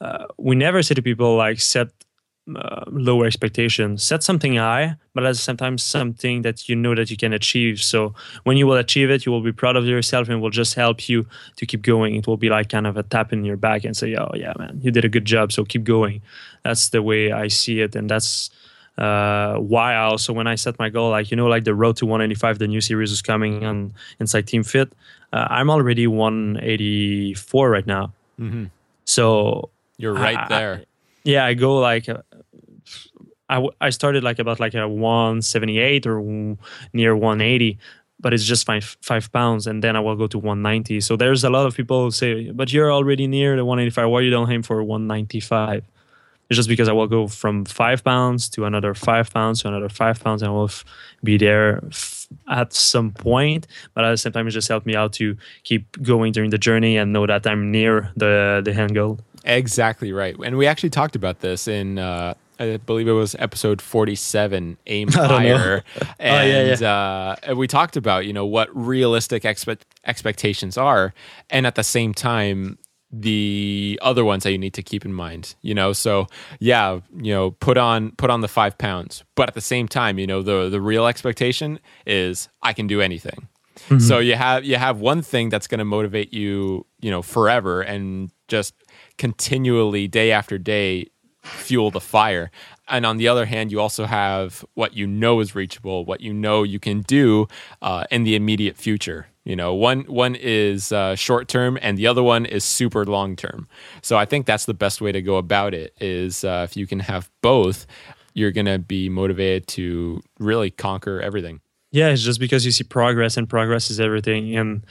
uh, 0.00 0.26
we 0.38 0.56
never 0.56 0.82
say 0.82 0.94
to 0.94 1.02
people 1.02 1.36
like 1.36 1.60
set 1.60 1.88
uh, 2.56 2.84
lower 2.90 3.26
expectations. 3.26 4.02
Set 4.02 4.22
something 4.22 4.56
high, 4.56 4.96
but 5.14 5.24
at 5.24 5.30
the 5.30 5.38
same 5.38 5.56
time, 5.56 5.78
something 5.78 6.42
that 6.42 6.68
you 6.68 6.76
know 6.76 6.94
that 6.94 7.10
you 7.10 7.16
can 7.16 7.32
achieve. 7.32 7.82
So 7.82 8.14
when 8.44 8.56
you 8.56 8.66
will 8.66 8.76
achieve 8.76 9.10
it, 9.10 9.26
you 9.26 9.32
will 9.32 9.42
be 9.42 9.52
proud 9.52 9.76
of 9.76 9.86
yourself 9.86 10.28
and 10.28 10.40
will 10.40 10.50
just 10.50 10.74
help 10.74 11.08
you 11.08 11.26
to 11.56 11.66
keep 11.66 11.82
going. 11.82 12.16
It 12.16 12.26
will 12.26 12.36
be 12.36 12.48
like 12.48 12.68
kind 12.68 12.86
of 12.86 12.96
a 12.96 13.02
tap 13.02 13.32
in 13.32 13.44
your 13.44 13.56
back 13.56 13.84
and 13.84 13.96
say, 13.96 14.14
"Oh 14.16 14.32
yeah, 14.34 14.52
man, 14.58 14.80
you 14.82 14.90
did 14.90 15.04
a 15.04 15.08
good 15.08 15.24
job. 15.24 15.52
So 15.52 15.64
keep 15.64 15.84
going." 15.84 16.22
That's 16.62 16.90
the 16.90 17.02
way 17.02 17.32
I 17.32 17.48
see 17.48 17.80
it, 17.80 17.94
and 17.96 18.08
that's 18.08 18.50
uh, 18.98 19.56
why 19.56 19.94
I 19.94 20.04
also 20.04 20.32
when 20.32 20.46
I 20.46 20.56
set 20.56 20.78
my 20.78 20.90
goal, 20.90 21.10
like 21.10 21.30
you 21.30 21.36
know, 21.36 21.46
like 21.46 21.64
the 21.64 21.74
road 21.74 21.96
to 21.96 22.06
185, 22.06 22.58
the 22.58 22.68
new 22.68 22.80
series 22.80 23.10
is 23.10 23.22
coming 23.22 23.64
on 23.64 23.94
inside 24.18 24.46
Team 24.46 24.62
Fit. 24.62 24.92
Uh, 25.32 25.46
I'm 25.48 25.70
already 25.70 26.06
184 26.06 27.70
right 27.70 27.86
now. 27.86 28.12
Mm-hmm. 28.38 28.64
So 29.04 29.70
you're 29.96 30.14
right 30.14 30.36
I, 30.36 30.48
there. 30.48 30.84
Yeah, 31.24 31.44
I 31.44 31.54
go 31.54 31.78
like 31.78 32.08
uh, 32.08 32.22
I, 33.50 33.66
I 33.80 33.90
started 33.90 34.22
like 34.22 34.38
about 34.38 34.60
like 34.60 34.74
a 34.74 34.88
178 34.88 36.06
or 36.06 36.56
near 36.92 37.16
180 37.16 37.78
but 38.20 38.34
it's 38.34 38.44
just 38.44 38.66
five 38.66 38.96
five 39.00 39.32
pounds 39.32 39.66
and 39.66 39.82
then 39.82 39.96
i 39.96 40.00
will 40.00 40.16
go 40.16 40.26
to 40.26 40.38
190 40.38 41.00
so 41.00 41.16
there's 41.16 41.42
a 41.42 41.50
lot 41.50 41.66
of 41.66 41.74
people 41.74 42.04
who 42.04 42.10
say 42.10 42.50
but 42.50 42.72
you're 42.72 42.92
already 42.92 43.26
near 43.26 43.56
the 43.56 43.64
185 43.64 44.08
why 44.10 44.20
you 44.20 44.30
don't 44.30 44.50
aim 44.50 44.62
for 44.62 44.82
195 44.82 45.84
it's 46.48 46.56
just 46.56 46.68
because 46.68 46.88
i 46.88 46.92
will 46.92 47.06
go 47.06 47.26
from 47.26 47.64
five 47.64 48.04
pounds 48.04 48.48
to 48.50 48.64
another 48.64 48.94
five 48.94 49.32
pounds 49.32 49.62
to 49.62 49.68
another 49.68 49.88
five 49.88 50.22
pounds 50.22 50.42
and 50.42 50.50
i 50.50 50.52
will 50.52 50.64
f- 50.64 50.84
be 51.24 51.36
there 51.38 51.82
f- 51.88 52.28
at 52.48 52.72
some 52.72 53.10
point 53.10 53.66
but 53.94 54.04
at 54.04 54.10
the 54.10 54.16
same 54.18 54.32
time 54.32 54.46
it 54.46 54.50
just 54.50 54.68
helped 54.68 54.86
me 54.86 54.94
out 54.94 55.12
to 55.12 55.36
keep 55.64 56.00
going 56.02 56.30
during 56.30 56.50
the 56.50 56.58
journey 56.58 56.96
and 56.98 57.12
know 57.12 57.26
that 57.26 57.46
i'm 57.46 57.70
near 57.70 58.12
the 58.16 58.60
the 58.64 58.72
end 58.72 58.94
goal 58.94 59.18
exactly 59.44 60.12
right 60.12 60.36
and 60.44 60.56
we 60.56 60.66
actually 60.66 60.90
talked 60.90 61.16
about 61.16 61.40
this 61.40 61.68
in 61.68 61.98
uh 61.98 62.34
I 62.60 62.76
believe 62.76 63.08
it 63.08 63.12
was 63.12 63.34
episode 63.38 63.80
47, 63.80 64.76
Aim 64.86 65.08
Higher. 65.12 65.82
and 65.96 66.04
oh, 66.20 66.44
yeah, 66.44 66.76
yeah. 66.78 67.36
Uh, 67.50 67.54
we 67.56 67.66
talked 67.66 67.96
about, 67.96 68.26
you 68.26 68.34
know, 68.34 68.44
what 68.44 68.68
realistic 68.76 69.44
expe- 69.44 69.80
expectations 70.04 70.76
are. 70.76 71.14
And 71.48 71.66
at 71.66 71.74
the 71.74 71.82
same 71.82 72.12
time, 72.12 72.76
the 73.10 73.98
other 74.02 74.24
ones 74.24 74.44
that 74.44 74.52
you 74.52 74.58
need 74.58 74.74
to 74.74 74.82
keep 74.82 75.04
in 75.04 75.12
mind, 75.12 75.54
you 75.62 75.74
know. 75.74 75.92
So 75.92 76.26
yeah, 76.60 77.00
you 77.16 77.32
know, 77.32 77.50
put 77.52 77.76
on 77.76 78.12
put 78.12 78.30
on 78.30 78.40
the 78.40 78.48
five 78.48 78.78
pounds, 78.78 79.24
but 79.34 79.48
at 79.48 79.54
the 79.54 79.60
same 79.60 79.88
time, 79.88 80.18
you 80.18 80.26
know, 80.26 80.42
the 80.42 80.68
the 80.68 80.80
real 80.80 81.06
expectation 81.06 81.80
is 82.06 82.48
I 82.62 82.72
can 82.72 82.86
do 82.86 83.00
anything. 83.00 83.48
Mm-hmm. 83.76 83.98
So 83.98 84.18
you 84.18 84.34
have 84.34 84.64
you 84.64 84.76
have 84.76 85.00
one 85.00 85.22
thing 85.22 85.48
that's 85.48 85.66
going 85.66 85.78
to 85.78 85.84
motivate 85.84 86.32
you, 86.32 86.86
you 87.00 87.10
know, 87.10 87.22
forever 87.22 87.82
and 87.82 88.30
just 88.48 88.74
continually 89.18 90.08
day 90.08 90.32
after 90.32 90.58
day 90.58 91.06
fuel 91.42 91.90
the 91.90 92.00
fire. 92.00 92.50
And 92.88 93.06
on 93.06 93.16
the 93.16 93.28
other 93.28 93.46
hand, 93.46 93.70
you 93.70 93.80
also 93.80 94.04
have 94.04 94.64
what 94.74 94.94
you 94.94 95.06
know 95.06 95.40
is 95.40 95.54
reachable, 95.54 96.04
what 96.04 96.20
you 96.20 96.34
know 96.34 96.62
you 96.64 96.80
can 96.80 97.02
do 97.02 97.46
uh, 97.82 98.04
in 98.10 98.24
the 98.24 98.34
immediate 98.34 98.76
future. 98.76 99.28
You 99.44 99.56
know, 99.56 99.72
one 99.72 100.00
one 100.02 100.34
is 100.34 100.92
uh, 100.92 101.14
short 101.14 101.48
term, 101.48 101.78
and 101.80 101.96
the 101.96 102.06
other 102.06 102.22
one 102.22 102.44
is 102.44 102.62
super 102.62 103.06
long 103.06 103.36
term. 103.36 103.68
So 104.02 104.16
I 104.18 104.24
think 104.26 104.46
that's 104.46 104.66
the 104.66 104.74
best 104.74 105.00
way 105.00 105.12
to 105.12 105.22
go 105.22 105.36
about 105.36 105.72
it. 105.72 105.94
Is 106.00 106.44
uh, 106.44 106.66
if 106.68 106.76
you 106.76 106.86
can 106.86 107.00
have 107.00 107.30
both, 107.40 107.86
you're 108.34 108.52
gonna 108.52 108.78
be 108.78 109.08
motivated 109.08 109.66
to 109.68 110.20
really 110.38 110.70
conquer 110.70 111.20
everything. 111.20 111.60
Yeah, 111.92 112.08
it's 112.08 112.22
just 112.22 112.40
because 112.40 112.64
you 112.64 112.72
see 112.72 112.84
progress, 112.84 113.36
and 113.36 113.48
progress 113.48 113.90
is 113.90 113.98
everything. 113.98 114.56
And 114.56 114.84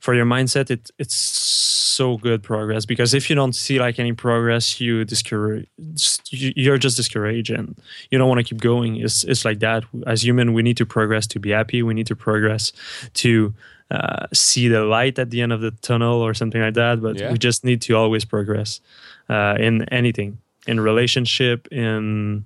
for 0.00 0.14
your 0.14 0.24
mindset, 0.24 0.70
it 0.70 0.90
it's 0.98 1.14
so 1.14 2.16
good 2.16 2.42
progress 2.42 2.86
because 2.86 3.12
if 3.12 3.28
you 3.28 3.36
don't 3.36 3.54
see 3.54 3.78
like 3.78 3.98
any 3.98 4.12
progress, 4.12 4.80
you 4.80 5.04
discourage. 5.04 5.68
You're 6.30 6.78
just 6.78 6.96
discouraged, 6.96 7.50
and 7.50 7.76
you 8.10 8.18
don't 8.18 8.28
want 8.28 8.38
to 8.38 8.44
keep 8.44 8.60
going. 8.60 8.96
It's 8.96 9.24
it's 9.24 9.44
like 9.44 9.58
that. 9.60 9.84
As 10.06 10.24
human, 10.24 10.52
we 10.52 10.62
need 10.62 10.76
to 10.78 10.86
progress 10.86 11.26
to 11.28 11.38
be 11.38 11.50
happy. 11.50 11.82
We 11.82 11.94
need 11.94 12.06
to 12.06 12.16
progress 12.16 12.72
to 13.14 13.52
uh, 13.90 14.26
see 14.32 14.68
the 14.68 14.84
light 14.84 15.18
at 15.18 15.30
the 15.30 15.40
end 15.42 15.52
of 15.52 15.60
the 15.60 15.72
tunnel 15.82 16.20
or 16.20 16.34
something 16.34 16.60
like 16.60 16.74
that. 16.74 17.02
But 17.02 17.18
yeah. 17.18 17.32
we 17.32 17.38
just 17.38 17.64
need 17.64 17.82
to 17.82 17.94
always 17.94 18.24
progress 18.24 18.80
uh, 19.28 19.56
in 19.58 19.82
anything, 19.92 20.38
in 20.66 20.80
relationship, 20.80 21.68
in 21.72 22.44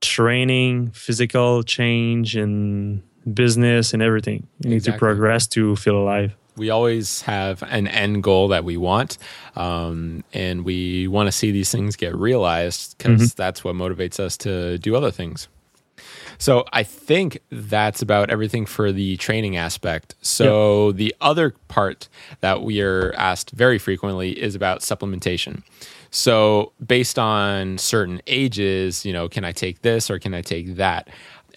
training, 0.00 0.90
physical 0.90 1.62
change, 1.62 2.36
and 2.36 3.02
business, 3.32 3.92
and 3.92 4.02
everything. 4.02 4.46
You 4.60 4.70
need 4.70 4.76
exactly. 4.76 4.92
to 4.94 4.98
progress 4.98 5.46
to 5.48 5.76
feel 5.76 5.96
alive 5.96 6.34
we 6.56 6.70
always 6.70 7.22
have 7.22 7.62
an 7.64 7.86
end 7.86 8.22
goal 8.22 8.48
that 8.48 8.64
we 8.64 8.76
want 8.76 9.18
um, 9.54 10.24
and 10.32 10.64
we 10.64 11.06
want 11.06 11.26
to 11.26 11.32
see 11.32 11.50
these 11.50 11.70
things 11.70 11.96
get 11.96 12.14
realized 12.14 12.96
because 12.98 13.20
mm-hmm. 13.20 13.36
that's 13.36 13.62
what 13.62 13.74
motivates 13.74 14.18
us 14.18 14.36
to 14.38 14.78
do 14.78 14.96
other 14.96 15.10
things 15.10 15.48
so 16.38 16.64
i 16.72 16.82
think 16.82 17.38
that's 17.50 18.02
about 18.02 18.30
everything 18.30 18.66
for 18.66 18.92
the 18.92 19.16
training 19.16 19.56
aspect 19.56 20.14
so 20.20 20.88
yep. 20.88 20.96
the 20.96 21.16
other 21.20 21.50
part 21.68 22.08
that 22.40 22.62
we 22.62 22.80
are 22.80 23.14
asked 23.16 23.50
very 23.50 23.78
frequently 23.78 24.30
is 24.40 24.54
about 24.54 24.80
supplementation 24.80 25.62
so 26.16 26.72
based 26.84 27.18
on 27.18 27.76
certain 27.78 28.20
ages 28.26 29.04
you 29.04 29.12
know 29.12 29.28
can 29.28 29.44
i 29.44 29.52
take 29.52 29.82
this 29.82 30.10
or 30.10 30.18
can 30.18 30.32
i 30.34 30.40
take 30.40 30.76
that 30.76 31.08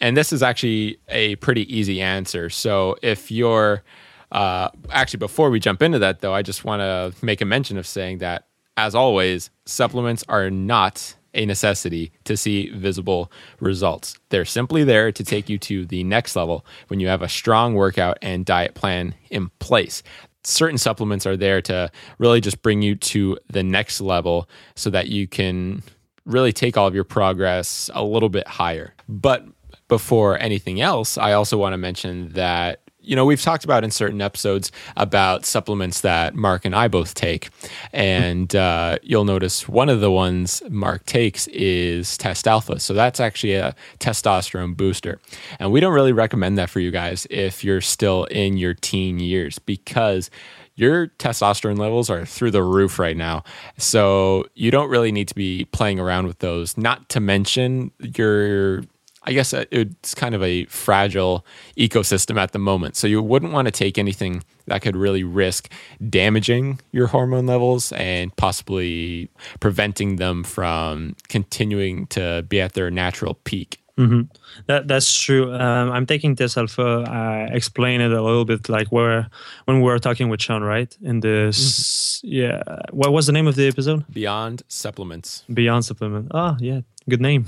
and 0.01 0.15
this 0.15 0.31
is 0.31 0.43
actually 0.43 0.97
a 1.09 1.35
pretty 1.37 1.63
easy 1.75 2.01
answer 2.01 2.49
so 2.49 2.95
if 3.01 3.31
you're 3.31 3.83
uh, 4.31 4.69
actually, 4.91 5.17
before 5.17 5.49
we 5.49 5.59
jump 5.59 5.81
into 5.81 5.99
that, 5.99 6.21
though, 6.21 6.33
I 6.33 6.41
just 6.41 6.63
want 6.63 6.81
to 6.81 7.25
make 7.25 7.41
a 7.41 7.45
mention 7.45 7.77
of 7.77 7.87
saying 7.87 8.19
that, 8.19 8.47
as 8.77 8.95
always, 8.95 9.49
supplements 9.65 10.23
are 10.29 10.49
not 10.49 11.15
a 11.33 11.45
necessity 11.45 12.11
to 12.23 12.35
see 12.35 12.69
visible 12.69 13.31
results. 13.59 14.17
They're 14.29 14.45
simply 14.45 14.83
there 14.83 15.11
to 15.11 15.23
take 15.23 15.49
you 15.49 15.57
to 15.59 15.85
the 15.85 16.03
next 16.03 16.35
level 16.35 16.65
when 16.87 16.99
you 16.99 17.07
have 17.07 17.21
a 17.21 17.29
strong 17.29 17.75
workout 17.75 18.17
and 18.21 18.45
diet 18.45 18.73
plan 18.73 19.13
in 19.29 19.49
place. 19.59 20.01
Certain 20.43 20.77
supplements 20.77 21.25
are 21.25 21.37
there 21.37 21.61
to 21.63 21.91
really 22.17 22.41
just 22.41 22.61
bring 22.61 22.81
you 22.81 22.95
to 22.95 23.37
the 23.51 23.63
next 23.63 24.01
level 24.01 24.49
so 24.75 24.89
that 24.89 25.07
you 25.07 25.27
can 25.27 25.83
really 26.25 26.53
take 26.53 26.77
all 26.77 26.87
of 26.87 26.95
your 26.95 27.03
progress 27.03 27.89
a 27.93 28.03
little 28.03 28.29
bit 28.29 28.47
higher. 28.47 28.93
But 29.07 29.45
before 29.87 30.39
anything 30.39 30.79
else, 30.79 31.17
I 31.17 31.33
also 31.33 31.57
want 31.57 31.73
to 31.73 31.77
mention 31.77 32.29
that 32.29 32.81
you 33.09 33.15
know, 33.15 33.25
we've 33.25 33.41
talked 33.41 33.63
about 33.63 33.83
in 33.83 33.89
certain 33.89 34.21
episodes 34.21 34.71
about 34.95 35.43
supplements 35.43 36.01
that 36.01 36.35
Marc 36.35 36.63
and 36.63 36.75
I 36.75 36.87
both 36.87 37.15
take. 37.15 37.49
And 37.91 38.55
uh, 38.55 38.99
you'll 39.01 39.25
notice 39.25 39.67
one 39.67 39.89
of 39.89 39.99
the 39.99 40.11
ones 40.11 40.61
Marc 40.69 41.07
takes 41.07 41.47
is 41.47 42.19
Test 42.19 42.47
Alpha. 42.47 42.79
So 42.79 42.93
that's 42.93 43.19
actually 43.19 43.55
a 43.55 43.75
testosterone 43.97 44.77
booster. 44.77 45.19
And 45.57 45.71
we 45.71 45.79
don't 45.79 45.93
really 45.93 46.13
recommend 46.13 46.59
that 46.59 46.69
for 46.69 46.79
you 46.79 46.91
guys 46.91 47.25
if 47.31 47.63
you're 47.63 47.81
still 47.81 48.25
in 48.25 48.57
your 48.57 48.75
teen 48.75 49.17
years 49.17 49.57
because 49.57 50.29
your 50.75 51.07
testosterone 51.07 51.79
levels 51.79 52.11
are 52.11 52.25
through 52.25 52.51
the 52.51 52.63
roof 52.63 52.99
right 52.99 53.17
now. 53.17 53.43
So 53.77 54.45
you 54.53 54.69
don't 54.69 54.89
really 54.89 55.11
need 55.11 55.27
to 55.29 55.35
be 55.35 55.65
playing 55.65 55.99
around 55.99 56.27
with 56.27 56.39
those. 56.39 56.77
Not 56.77 57.09
to 57.09 57.19
mention 57.19 57.89
your 57.99 58.83
I 59.29 59.33
guess 59.33 59.53
uh, 59.53 59.65
it's 59.69 60.15
kind 60.15 60.33
of 60.33 60.41
a 60.41 60.65
fragile 60.65 61.45
ecosystem 61.77 62.37
at 62.37 62.51
the 62.51 62.57
moment. 62.57 62.95
So 62.95 63.05
you 63.05 63.21
wouldn't 63.21 63.53
want 63.53 63.67
to 63.67 63.71
take 63.71 63.99
anything 63.99 64.43
that 64.65 64.81
could 64.81 64.95
really 64.95 65.23
risk 65.23 65.71
damaging 66.09 66.79
your 66.91 67.05
hormone 67.05 67.45
levels 67.45 67.91
and 67.91 68.35
possibly 68.37 69.29
preventing 69.59 70.15
them 70.15 70.43
from 70.43 71.15
continuing 71.27 72.07
to 72.07 72.43
be 72.49 72.59
at 72.59 72.73
their 72.73 72.89
natural 72.89 73.35
peak. 73.35 73.79
Mm-hmm. 73.99 74.21
That 74.65 74.87
that's 74.87 75.13
true. 75.13 75.53
Um, 75.53 75.91
I'm 75.91 76.05
taking 76.05 76.35
Test 76.35 76.57
Alpha. 76.57 77.03
I 77.05 77.53
explain 77.53 78.01
it 78.01 78.11
a 78.11 78.23
little 78.23 78.45
bit, 78.45 78.67
like 78.67 78.87
where 78.91 79.29
when 79.65 79.81
we 79.81 79.83
were 79.83 79.99
talking 79.99 80.29
with 80.29 80.41
Sean, 80.41 80.63
right? 80.63 80.97
In 81.01 81.19
this, 81.19 82.21
mm-hmm. 82.23 82.27
yeah. 82.31 82.63
What 82.91 83.11
was 83.11 83.27
the 83.27 83.33
name 83.33 83.45
of 83.45 83.55
the 83.55 83.67
episode? 83.67 84.05
Beyond 84.11 84.63
supplements. 84.69 85.43
Beyond 85.53 85.83
supplement. 85.83 86.31
Oh 86.33 86.55
yeah, 86.59 86.81
good 87.09 87.21
name. 87.21 87.45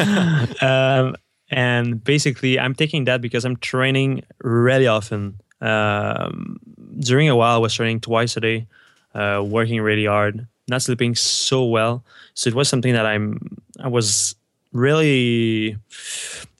um, 0.60 1.16
and 1.50 2.02
basically, 2.02 2.58
I'm 2.58 2.74
taking 2.74 3.04
that 3.04 3.20
because 3.20 3.44
I'm 3.44 3.56
training 3.56 4.24
really 4.42 4.86
often. 4.86 5.40
Um, 5.60 6.58
during 6.98 7.28
a 7.28 7.36
while, 7.36 7.56
I 7.56 7.58
was 7.58 7.74
training 7.74 8.00
twice 8.00 8.36
a 8.36 8.40
day, 8.40 8.66
uh, 9.14 9.42
working 9.44 9.80
really 9.80 10.06
hard, 10.06 10.46
not 10.68 10.82
sleeping 10.82 11.14
so 11.14 11.64
well. 11.64 12.04
So 12.34 12.48
it 12.48 12.54
was 12.54 12.68
something 12.68 12.92
that 12.92 13.06
I'm 13.06 13.58
I 13.80 13.88
was 13.88 14.34
really 14.72 15.76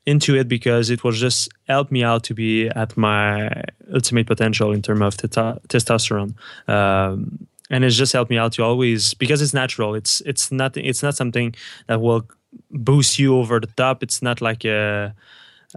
into 0.07 0.37
it 0.37 0.49
because 0.49 0.91
it 0.91 1.03
was 1.03 1.19
just 1.19 1.49
helped 1.67 1.91
me 1.91 2.05
out 2.05 2.25
to 2.25 2.35
be 2.35 2.69
at 2.69 2.97
my 2.97 3.51
ultimate 3.93 4.27
potential 4.27 4.73
in 4.73 4.83
terms 4.83 5.01
of 5.01 5.17
testosterone. 5.17 6.35
Um, 6.69 7.47
and 7.71 7.85
it's 7.85 7.97
just 7.97 8.13
helped 8.13 8.31
me 8.31 8.39
out 8.39 8.53
to 8.53 8.63
always 8.63 9.15
because 9.15 9.41
it's 9.41 9.55
natural. 9.55 9.95
It's 9.95 10.21
it's 10.23 10.53
not 10.53 10.77
it's 10.77 11.03
not 11.03 11.17
something 11.17 11.55
that 11.87 12.01
will 12.01 12.27
boost 12.71 13.19
you 13.19 13.37
over 13.37 13.61
the 13.61 13.69
top. 13.69 14.03
It's 14.03 14.23
not 14.23 14.41
like 14.41 14.65
a 14.65 15.15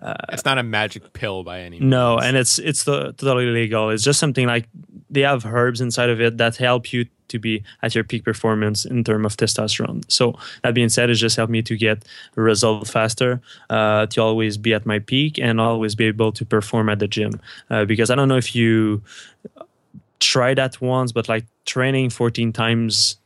uh, 0.02 0.13
it's 0.30 0.45
not 0.45 0.58
a 0.58 0.63
magic 0.63 1.13
pill 1.13 1.43
by 1.43 1.62
any 1.62 1.80
means. 1.80 1.89
No, 1.89 2.17
and 2.17 2.38
it's 2.38 2.60
it's 2.60 2.84
the, 2.84 3.13
totally 3.13 3.47
legal. 3.47 3.89
It's 3.89 4.04
just 4.04 4.19
something 4.19 4.45
like 4.45 4.67
they 5.10 5.21
have 5.21 5.45
herbs 5.45 5.82
inside 5.82 6.10
of 6.10 6.21
it 6.21 6.38
that 6.38 6.58
help 6.58 6.93
you 6.93 7.06
to 7.30 7.39
be 7.39 7.63
at 7.82 7.95
your 7.95 8.04
peak 8.04 8.23
performance 8.23 8.86
in 8.86 9.04
terms 9.04 9.26
of 9.26 9.36
testosterone. 9.36 10.04
So 10.10 10.38
that 10.63 10.73
being 10.73 10.89
said, 10.89 11.10
it 11.10 11.15
just 11.15 11.36
helped 11.36 11.52
me 11.52 11.62
to 11.63 11.76
get 11.76 12.06
a 12.38 12.41
result 12.41 12.88
faster, 12.88 13.41
uh, 13.69 14.06
to 14.08 14.21
always 14.21 14.58
be 14.58 14.73
at 14.73 14.86
my 14.86 15.00
peak 15.00 15.39
and 15.39 15.60
always 15.60 15.95
be 15.95 16.06
able 16.06 16.32
to 16.34 16.45
perform 16.45 16.89
at 16.89 17.00
the 17.00 17.08
gym. 17.08 17.39
Uh, 17.69 17.86
because 17.86 18.10
I 18.10 18.15
don't 18.15 18.28
know 18.28 18.38
if 18.38 18.56
you 18.56 19.02
try 20.19 20.53
that 20.53 20.82
once, 20.82 21.12
but 21.12 21.30
like 21.30 21.45
training 21.65 22.10
14 22.10 22.53
times 22.53 23.17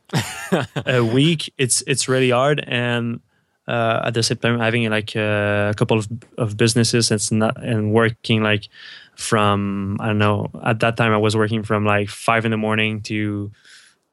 a 0.86 1.04
week, 1.14 1.52
it's 1.58 1.82
it's 1.86 2.08
really 2.08 2.30
hard. 2.30 2.64
And 2.66 3.20
uh, 3.68 4.02
at 4.04 4.14
the 4.14 4.22
same 4.22 4.38
time 4.38 4.58
having 4.58 4.88
like 4.90 5.14
a 5.14 5.74
couple 5.76 5.98
of, 5.98 6.08
of 6.36 6.56
businesses 6.56 7.10
it's 7.10 7.30
not 7.30 7.62
and 7.62 7.92
working 7.92 8.42
like 8.42 8.68
from 9.14 9.96
i 10.00 10.06
don't 10.06 10.18
know 10.18 10.50
at 10.64 10.80
that 10.80 10.96
time 10.96 11.12
i 11.12 11.16
was 11.16 11.36
working 11.36 11.62
from 11.62 11.84
like 11.84 12.08
5 12.08 12.44
in 12.44 12.50
the 12.50 12.56
morning 12.56 13.00
to 13.02 13.52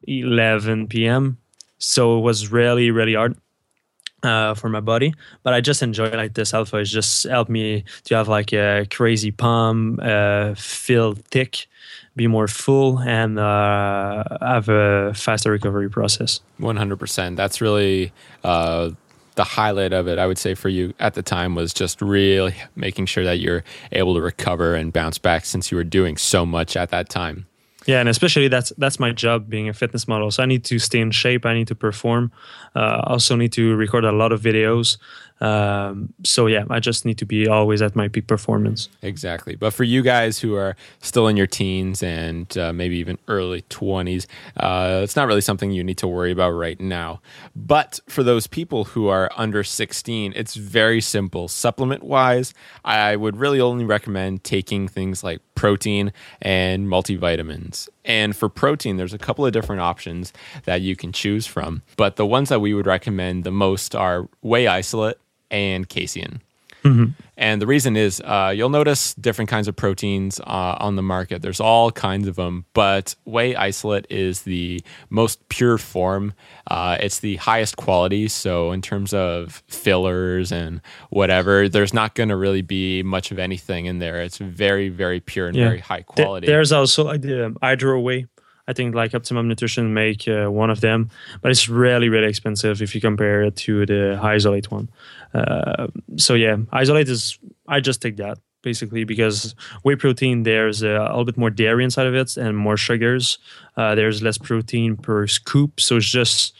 11 0.07 0.87
p.m 0.87 1.37
so 1.79 2.19
it 2.19 2.21
was 2.21 2.51
really 2.51 2.91
really 2.91 3.15
hard 3.15 3.37
uh, 4.21 4.53
for 4.53 4.67
my 4.67 4.81
body. 4.81 5.13
But 5.43 5.53
i 5.53 5.61
just 5.61 5.81
enjoy 5.81 6.09
like 6.09 6.33
Test 6.33 6.53
Alpha 6.53 6.77
it's 6.77 6.89
just 6.91 7.23
helped 7.23 7.49
me 7.49 7.85
to 8.03 8.15
have 8.15 8.27
like 8.27 8.51
a 8.53 8.85
crazy 8.91 9.31
palm, 9.31 9.99
uh, 10.01 10.55
feel 10.55 11.13
thick 11.13 11.67
be 12.19 12.27
more 12.27 12.47
full 12.47 12.99
and 12.99 13.39
uh, 13.39 14.23
have 14.41 14.67
a 14.67 15.13
faster 15.15 15.51
recovery 15.51 15.89
process 15.89 16.41
100% 16.59 17.35
that's 17.35 17.61
really 17.61 18.11
uh, 18.43 18.89
the 19.39 19.45
highlight 19.45 19.93
of 19.93 20.05
it, 20.09 20.19
I 20.19 20.27
would 20.27 20.37
say 20.37 20.53
for 20.53 20.67
you 20.67 20.93
at 20.99 21.13
the 21.13 21.21
time 21.21 21.55
was 21.55 21.73
just 21.73 22.01
really 22.01 22.55
making 22.75 23.05
sure 23.05 23.23
that 23.23 23.39
you're 23.39 23.63
able 23.93 24.13
to 24.15 24.19
recover 24.19 24.75
and 24.75 24.91
bounce 24.91 25.17
back 25.17 25.45
since 25.45 25.71
you 25.71 25.77
were 25.77 25.85
doing 25.85 26.17
so 26.17 26.45
much 26.45 26.75
at 26.75 26.89
that 26.89 27.07
time. 27.07 27.45
Yeah, 27.85 28.01
and 28.01 28.09
especially 28.09 28.49
that's 28.49 28.73
that's 28.77 28.99
my 28.99 29.11
job 29.11 29.49
being 29.49 29.69
a 29.69 29.73
fitness 29.73 30.09
model. 30.09 30.29
So 30.29 30.43
I 30.43 30.45
need 30.45 30.65
to 30.65 30.77
stay 30.77 30.99
in 30.99 31.11
shape. 31.11 31.45
I 31.45 31.53
need 31.53 31.67
to 31.69 31.75
perform. 31.75 32.33
Uh, 32.75 32.79
I 32.79 33.13
also 33.13 33.37
need 33.37 33.53
to 33.53 33.75
record 33.77 34.03
a 34.03 34.11
lot 34.11 34.33
of 34.33 34.41
videos. 34.41 34.97
Um, 35.41 36.13
so 36.23 36.47
yeah, 36.47 36.65
I 36.69 36.79
just 36.79 37.05
need 37.05 37.17
to 37.19 37.25
be 37.25 37.47
always 37.47 37.81
at 37.81 37.95
my 37.95 38.07
peak 38.07 38.27
performance. 38.27 38.89
Exactly. 39.01 39.55
But 39.55 39.73
for 39.73 39.83
you 39.83 40.01
guys 40.01 40.39
who 40.39 40.55
are 40.55 40.75
still 41.01 41.27
in 41.27 41.37
your 41.37 41.47
teens 41.47 42.03
and 42.03 42.55
uh, 42.57 42.73
maybe 42.73 42.97
even 42.97 43.17
early 43.27 43.61
20s, 43.63 44.25
uh, 44.57 45.01
it's 45.03 45.15
not 45.15 45.27
really 45.27 45.41
something 45.41 45.71
you 45.71 45.83
need 45.83 45.97
to 45.99 46.07
worry 46.07 46.31
about 46.31 46.51
right 46.51 46.79
now. 46.79 47.21
But 47.55 47.99
for 48.07 48.23
those 48.23 48.47
people 48.47 48.85
who 48.85 49.07
are 49.07 49.29
under 49.37 49.63
16, 49.63 50.33
it's 50.35 50.55
very 50.55 51.01
simple. 51.01 51.47
Supplement 51.47 52.03
wise, 52.03 52.53
I 52.83 53.15
would 53.15 53.37
really 53.37 53.61
only 53.61 53.85
recommend 53.85 54.43
taking 54.43 54.87
things 54.87 55.23
like 55.23 55.41
protein 55.55 56.11
and 56.41 56.87
multivitamins. 56.87 57.89
And 58.05 58.35
for 58.35 58.49
protein, 58.49 58.97
there's 58.97 59.13
a 59.13 59.17
couple 59.17 59.45
of 59.45 59.51
different 59.51 59.81
options 59.81 60.33
that 60.63 60.81
you 60.81 60.95
can 60.95 61.11
choose 61.11 61.45
from. 61.45 61.81
But 61.95 62.15
the 62.15 62.25
ones 62.25 62.49
that 62.49 62.59
we 62.59 62.73
would 62.73 62.87
recommend 62.87 63.43
the 63.43 63.51
most 63.51 63.95
are 63.95 64.27
whey 64.41 64.67
isolate 64.67 65.17
and 65.51 65.87
casein. 65.87 66.41
Mm-hmm. 66.83 67.11
And 67.37 67.61
the 67.61 67.67
reason 67.67 67.95
is 67.95 68.21
uh, 68.21 68.53
you'll 68.55 68.69
notice 68.69 69.13
different 69.13 69.49
kinds 69.49 69.67
of 69.67 69.75
proteins 69.75 70.39
uh, 70.39 70.77
on 70.79 70.95
the 70.95 71.01
market. 71.01 71.41
There's 71.41 71.59
all 71.59 71.91
kinds 71.91 72.27
of 72.27 72.35
them, 72.35 72.65
but 72.73 73.15
whey 73.25 73.55
isolate 73.55 74.07
is 74.09 74.43
the 74.43 74.81
most 75.09 75.47
pure 75.49 75.77
form. 75.77 76.33
Uh, 76.67 76.97
it's 76.99 77.19
the 77.19 77.37
highest 77.37 77.77
quality. 77.77 78.27
So, 78.27 78.71
in 78.71 78.81
terms 78.81 79.13
of 79.13 79.63
fillers 79.67 80.51
and 80.51 80.81
whatever, 81.09 81.69
there's 81.69 81.93
not 81.93 82.15
going 82.15 82.29
to 82.29 82.35
really 82.35 82.61
be 82.61 83.03
much 83.03 83.31
of 83.31 83.39
anything 83.39 83.85
in 83.85 83.99
there. 83.99 84.21
It's 84.21 84.37
very, 84.37 84.89
very 84.89 85.19
pure 85.19 85.47
and 85.47 85.55
yeah. 85.55 85.65
very 85.65 85.79
high 85.79 86.03
quality. 86.03 86.47
there's 86.47 86.71
also 86.71 87.05
like 87.05 87.21
the 87.21 87.55
hydro 87.61 87.99
whey 87.99 88.27
I 88.69 88.73
think 88.73 88.93
like 88.93 89.15
Optimum 89.15 89.47
Nutrition 89.47 89.95
make 89.95 90.27
uh, 90.27 90.45
one 90.45 90.69
of 90.69 90.79
them, 90.79 91.09
but 91.41 91.49
it's 91.49 91.67
really 91.67 92.07
really 92.07 92.27
expensive 92.27 92.83
if 92.83 92.93
you 92.93 93.01
compare 93.01 93.41
it 93.41 93.55
to 93.65 93.85
the 93.87 94.19
isolate 94.21 94.69
one. 94.69 94.89
Uh, 95.33 95.87
so 96.17 96.35
yeah, 96.35 96.57
isolate 96.71 97.09
is 97.09 97.39
I 97.67 97.79
just 97.79 97.99
take 98.01 98.17
that 98.17 98.37
basically 98.61 99.05
because 99.05 99.55
whey 99.83 99.95
protein 99.95 100.43
there's 100.43 100.83
a, 100.83 100.89
a 100.89 101.09
little 101.09 101.25
bit 101.25 101.37
more 101.37 101.49
dairy 101.49 101.83
inside 101.83 102.05
of 102.05 102.13
it 102.13 102.37
and 102.37 102.55
more 102.55 102.77
sugars. 102.77 103.39
Uh, 103.75 103.95
there's 103.95 104.21
less 104.21 104.37
protein 104.37 104.95
per 104.97 105.27
scoop, 105.27 105.79
so 105.81 105.97
it's 105.97 106.05
just. 106.05 106.55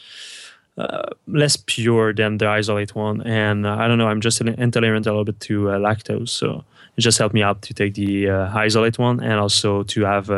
Uh, 0.78 1.10
less 1.26 1.58
pure 1.66 2.14
than 2.14 2.38
the 2.38 2.46
isolate 2.46 2.94
one, 2.94 3.20
and 3.26 3.66
uh, 3.66 3.76
I 3.82 3.86
don't 3.86 3.98
know. 3.98 4.08
I'm 4.08 4.22
just 4.22 4.40
intolerant 4.40 5.06
a 5.06 5.10
little 5.10 5.26
bit 5.26 5.38
to 5.40 5.68
uh, 5.68 5.78
lactose, 5.78 6.30
so 6.30 6.64
it 6.96 7.02
just 7.02 7.18
helped 7.18 7.34
me 7.34 7.42
out 7.42 7.60
to 7.62 7.74
take 7.74 7.92
the 7.94 8.30
isolate 8.30 8.98
one, 8.98 9.20
and 9.20 9.34
also 9.38 9.82
to 9.82 10.04
have 10.04 10.30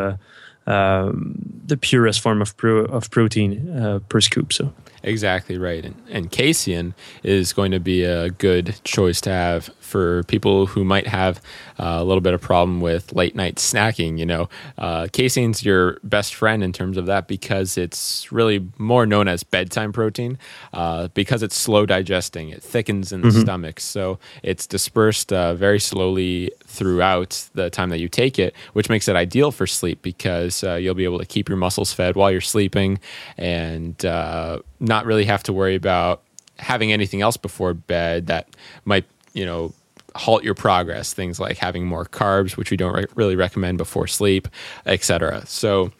um, 0.66 1.34
the 1.66 1.76
purest 1.76 2.20
form 2.20 2.42
of 2.42 2.54
of 2.64 3.10
protein 3.10 3.68
uh, 3.70 3.98
per 4.08 4.20
scoop. 4.20 4.52
So 4.52 4.72
exactly 5.02 5.58
right, 5.58 5.84
and, 5.84 5.94
and 6.10 6.30
casein 6.30 6.94
is 7.22 7.52
going 7.52 7.72
to 7.72 7.80
be 7.80 8.04
a 8.04 8.30
good 8.30 8.80
choice 8.84 9.20
to 9.22 9.30
have 9.30 9.70
for 9.92 10.22
people 10.24 10.64
who 10.64 10.84
might 10.84 11.06
have 11.06 11.36
uh, 11.78 11.98
a 12.00 12.04
little 12.04 12.22
bit 12.22 12.32
of 12.32 12.40
problem 12.40 12.80
with 12.80 13.12
late 13.12 13.36
night 13.36 13.56
snacking. 13.56 14.18
You 14.18 14.24
know, 14.24 14.48
uh, 14.78 15.08
casein's 15.12 15.62
your 15.64 15.98
best 16.02 16.34
friend 16.34 16.64
in 16.64 16.72
terms 16.72 16.96
of 16.96 17.04
that 17.06 17.28
because 17.28 17.76
it's 17.76 18.32
really 18.32 18.66
more 18.78 19.04
known 19.04 19.28
as 19.28 19.44
bedtime 19.44 19.92
protein 19.92 20.38
uh, 20.72 21.08
because 21.08 21.42
it's 21.42 21.54
slow 21.54 21.84
digesting. 21.84 22.48
It 22.48 22.62
thickens 22.62 23.12
in 23.12 23.20
the 23.20 23.28
mm-hmm. 23.28 23.40
stomach, 23.42 23.80
so 23.80 24.18
it's 24.42 24.66
dispersed 24.66 25.30
uh, 25.30 25.54
very 25.54 25.78
slowly 25.78 26.50
throughout 26.64 27.48
the 27.52 27.68
time 27.68 27.90
that 27.90 28.00
you 28.00 28.08
take 28.08 28.38
it, 28.38 28.54
which 28.72 28.88
makes 28.88 29.08
it 29.08 29.14
ideal 29.14 29.52
for 29.52 29.66
sleep 29.66 30.00
because 30.00 30.64
uh, 30.64 30.74
you'll 30.74 30.94
be 30.94 31.04
able 31.04 31.18
to 31.18 31.26
keep 31.26 31.50
your 31.50 31.58
muscles 31.58 31.92
fed 31.92 32.16
while 32.16 32.30
you're 32.30 32.40
sleeping 32.40 32.98
and 33.36 34.06
uh, 34.06 34.58
not 34.80 35.04
really 35.04 35.26
have 35.26 35.42
to 35.42 35.52
worry 35.52 35.74
about 35.74 36.22
having 36.58 36.92
anything 36.92 37.20
else 37.20 37.36
before 37.36 37.74
bed 37.74 38.28
that 38.28 38.48
might 38.84 39.04
you 39.34 39.44
know 39.44 39.72
halt 40.14 40.44
your 40.44 40.54
progress. 40.54 41.12
Things 41.12 41.40
like 41.40 41.58
having 41.58 41.86
more 41.86 42.04
carbs, 42.04 42.56
which 42.56 42.70
we 42.70 42.76
don't 42.76 42.94
re- 42.94 43.06
really 43.14 43.36
recommend 43.36 43.78
before 43.78 44.06
sleep, 44.06 44.48
etc. 44.86 45.44
So, 45.46 45.92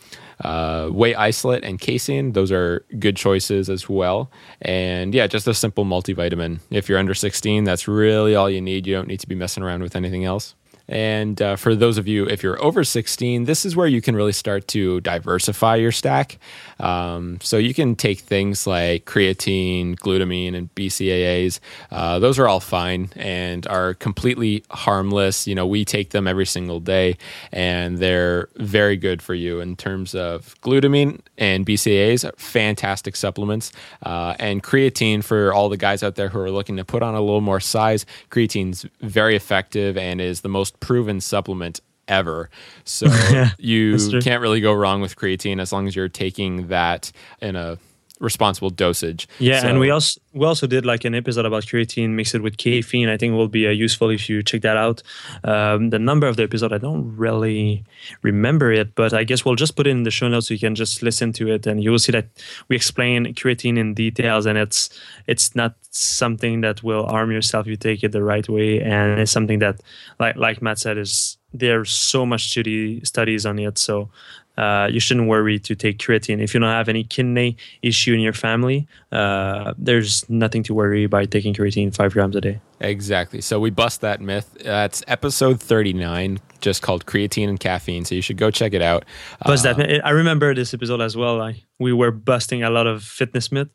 uh, 0.43 0.89
whey 0.89 1.15
isolate 1.15 1.65
and 1.65 1.81
casein, 1.81 2.33
those 2.33 2.51
are 2.51 2.85
good 2.99 3.17
choices 3.17 3.71
as 3.71 3.89
well. 3.89 4.31
And 4.61 5.15
yeah, 5.15 5.27
just 5.27 5.47
a 5.47 5.55
simple 5.55 5.85
multivitamin. 5.85 6.61
If 6.71 6.89
you're 6.89 6.99
under 6.99 7.15
16, 7.15 7.65
that's 7.65 7.87
really 7.87 8.35
all 8.35 8.51
you 8.51 8.61
need. 8.61 8.87
You 8.87 8.95
don't 8.95 9.09
need 9.09 9.21
to 9.21 9.29
be 9.29 9.35
messing 9.35 9.63
around 9.63 9.83
with 9.83 9.95
anything 9.95 10.25
else. 10.25 10.55
And 10.89 11.41
uh, 11.41 11.57
for 11.57 11.75
those 11.75 11.99
of 11.99 12.09
you, 12.09 12.27
if 12.27 12.43
you're 12.43 12.63
over 12.63 12.85
16, 12.85 13.45
this 13.45 13.65
is 13.65 13.77
where 13.77 13.87
you 13.87 14.01
can 14.01 14.15
really 14.17 14.33
start 14.33 14.69
to 14.69 15.01
diversify 15.01 15.77
your 15.77 15.93
stack. 15.93 16.39
Um, 16.81 17.39
so 17.41 17.57
you 17.57 17.73
can 17.73 17.95
take 17.95 18.21
things 18.21 18.67
like 18.67 19.05
creatine, 19.05 19.97
glutamine, 19.97 20.55
and 20.55 20.75
BCAAs. 20.75 21.61
Uh, 21.91 22.19
those 22.19 22.39
are 22.39 22.49
all 22.49 22.61
fine 22.61 23.11
and 23.17 23.67
are 23.69 23.95
completely 23.95 24.65
harmless. 24.71 25.47
You 25.47 25.55
know, 25.55 25.67
we 25.67 25.85
take 25.85 26.11
them 26.11 26.27
every 26.27 26.47
single 26.47 26.81
day, 26.81 27.17
and 27.53 27.99
they're 27.99 28.49
very 28.57 28.97
good 28.97 29.23
for 29.23 29.35
you 29.35 29.61
in 29.61 29.77
terms 29.77 30.15
of 30.15 30.61
glutamine 30.63 31.21
and 31.39 31.65
BCAAs. 31.65 32.31
Fantastic 32.39 33.17
supplements, 33.17 33.73
uh, 34.05 34.35
and 34.39 34.63
creatine 34.63 35.23
for 35.23 35.53
all 35.53 35.69
the 35.69 35.77
guys 35.77 36.03
out 36.03 36.17
there 36.17 36.29
who 36.29 36.41
are 36.41 36.51
looking 36.51 36.77
to 36.77 36.85
put 36.85 37.03
on 37.03 37.15
a 37.15 37.21
little 37.21 37.41
more 37.41 37.61
size. 37.61 38.05
Creatine's 38.31 38.87
very 39.01 39.37
effective 39.37 39.97
and 39.97 40.21
is 40.21 40.41
the 40.41 40.49
most 40.49 40.72
proven 40.81 41.21
supplement 41.21 41.81
ever. 42.09 42.51
So 42.85 43.07
you 43.59 43.97
can't 44.21 44.43
really 44.43 44.61
go 44.61 44.73
wrong 44.73 45.01
with 45.01 45.17
creatine 45.17 45.61
as 45.61 45.73
long 45.73 45.87
as 45.87 45.97
you're 45.97 46.09
taking 46.09 46.69
that 46.69 47.13
in 47.41 47.57
a 47.57 47.79
responsible 48.23 48.71
dosage. 48.71 49.29
Yeah, 49.39 49.61
so, 49.61 49.69
and 49.69 49.81
we 49.81 49.91
also 49.91 50.21
we 50.33 50.47
also 50.47 50.67
did 50.67 50.87
like 50.87 51.05
an 51.05 51.15
episode 51.15 51.45
about 51.45 51.65
creatine 51.65 52.11
mixed 52.11 52.39
with 52.39 52.57
caffeine. 52.57 53.09
I 53.09 53.17
think 53.19 53.35
will 53.35 53.49
be 53.49 53.67
uh, 53.67 53.71
useful 53.71 54.09
if 54.11 54.31
you 54.31 54.43
check 54.43 54.63
that 54.63 54.77
out. 54.77 55.03
Um, 55.45 55.91
the 55.91 55.99
number 55.99 56.27
of 56.27 56.37
the 56.37 56.45
episode 56.45 56.73
I 56.73 56.79
don't 56.79 57.15
really 57.17 57.85
remember 58.23 58.73
it, 58.73 58.95
but 58.95 59.13
I 59.13 59.25
guess 59.25 59.45
we'll 59.45 59.57
just 59.57 59.77
put 59.77 59.87
it 59.87 59.91
in 59.91 60.05
the 60.05 60.11
show 60.11 60.29
notes 60.29 60.49
so 60.49 60.55
you 60.55 60.61
can 60.61 60.75
just 60.75 61.03
listen 61.03 61.33
to 61.35 61.49
it, 61.53 61.67
and 61.67 61.83
you 61.83 61.91
will 61.91 61.99
see 61.99 62.13
that 62.13 62.29
we 62.69 62.77
explain 62.77 63.27
creatine 63.35 63.77
in 63.77 63.93
details, 63.93 64.47
and 64.47 64.57
it's 64.57 64.89
it's 65.27 65.55
not 65.55 65.75
something 65.91 66.63
that 66.63 66.83
will 66.83 67.07
harm 67.07 67.31
yourself 67.31 67.67
if 67.67 67.71
you 67.71 67.77
take 67.77 68.05
it 68.05 68.13
the 68.13 68.23
right 68.23 68.49
way, 68.49 68.81
and 68.81 69.21
it's 69.21 69.33
something 69.33 69.59
that 69.59 69.81
like 70.21 70.37
like 70.37 70.63
Matt 70.63 70.79
said 70.79 70.97
is 70.97 71.37
there's 71.53 71.91
so 71.91 72.25
much 72.25 72.51
study 72.51 73.05
studies 73.05 73.45
on 73.45 73.59
it 73.59 73.77
so 73.77 74.09
uh, 74.57 74.89
you 74.91 75.01
shouldn't 75.01 75.29
worry 75.29 75.59
to 75.59 75.75
take 75.75 75.99
creatine. 75.99 76.43
If 76.43 76.55
you 76.55 76.61
don't 76.61 76.69
have 76.69 76.89
any 76.89 77.05
kidney 77.05 77.57
issue 77.81 78.13
in 78.13 78.21
your 78.21 78.33
family, 78.33 78.87
uh, 79.11 79.75
there's 79.79 80.29
nothing 80.29 80.63
to 80.65 80.75
worry 80.75 81.07
by 81.07 81.25
taking 81.25 81.55
creatine 81.55 81.95
five 81.95 82.13
grams 82.13 82.37
a 82.37 82.41
day. 82.41 82.61
Exactly. 82.81 83.41
So 83.41 83.61
we 83.61 83.71
bust 83.71 84.01
that 84.01 84.21
myth. 84.21 84.57
That's 84.63 85.03
episode 85.07 85.61
39, 85.61 86.41
just 86.61 86.83
called 86.83 87.07
creatine 87.07 87.49
and 87.49 87.59
caffeine. 87.59 88.05
So 88.05 88.15
you 88.15 88.23
should 88.23 88.37
go 88.37 88.51
check 88.51 88.75
it 88.75 88.83
out. 88.83 89.05
Bust 89.47 89.65
uh, 89.65 89.75
that. 89.75 90.05
I 90.05 90.11
remember 90.11 90.55
this 90.55 90.75
episode 90.75 91.01
as 91.01 91.17
well. 91.17 91.41
I, 91.41 91.63
we 91.79 91.93
were 91.93 92.11
busting 92.11 92.63
a 92.63 92.71
lot 92.71 92.87
of 92.87 93.03
fitness 93.03 93.51
myth. 93.51 93.69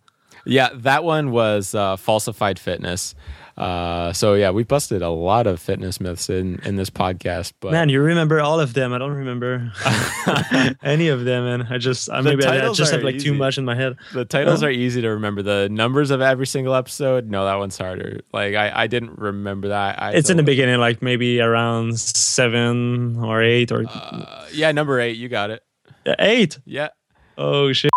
Yeah, 0.47 0.69
that 0.73 1.03
one 1.03 1.31
was 1.31 1.75
uh, 1.75 1.97
falsified 1.97 2.59
fitness. 2.59 3.15
Uh, 3.57 4.13
so 4.13 4.35
yeah, 4.35 4.51
we 4.51 4.63
busted 4.63 5.01
a 5.01 5.09
lot 5.09 5.47
of 5.47 5.59
fitness 5.59 5.99
myths 5.99 6.29
in 6.29 6.59
in 6.63 6.75
this 6.75 6.91
podcast. 6.91 7.53
But 7.59 7.71
man, 7.71 7.89
you 7.89 8.01
remember 8.01 8.39
all 8.39 8.59
of 8.59 8.75
them. 8.75 8.93
I 8.93 8.99
don't 8.99 9.13
remember 9.13 9.71
any 10.83 11.07
of 11.07 11.25
them, 11.25 11.45
and 11.45 11.63
I 11.63 11.79
just 11.79 12.09
I 12.11 12.21
maybe 12.21 12.45
I 12.45 12.71
just 12.73 12.91
have 12.91 13.01
like 13.01 13.15
easy. 13.15 13.29
too 13.29 13.33
much 13.33 13.57
in 13.57 13.65
my 13.65 13.73
head. 13.73 13.95
The 14.13 14.25
titles 14.25 14.61
are 14.61 14.69
easy 14.69 15.01
to 15.01 15.09
remember. 15.09 15.41
The 15.41 15.69
numbers 15.69 16.11
of 16.11 16.21
every 16.21 16.45
single 16.45 16.75
episode, 16.75 17.29
no, 17.31 17.45
that 17.45 17.55
one's 17.55 17.77
harder. 17.77 18.21
Like 18.31 18.53
I, 18.53 18.83
I 18.83 18.87
didn't 18.87 19.17
remember 19.17 19.69
that. 19.69 19.99
I 19.99 20.11
it's 20.11 20.29
in 20.29 20.37
the 20.37 20.43
beginning, 20.43 20.79
like 20.79 21.01
maybe 21.01 21.41
around 21.41 21.99
seven 21.99 23.17
or 23.23 23.41
eight 23.41 23.71
or 23.71 23.85
uh, 23.89 24.45
yeah, 24.53 24.71
number 24.71 24.99
eight. 24.99 25.17
You 25.17 25.29
got 25.29 25.49
it. 25.49 25.63
Eight. 26.19 26.59
Yeah. 26.63 26.89
Oh 27.39 27.73
shit. 27.73 27.91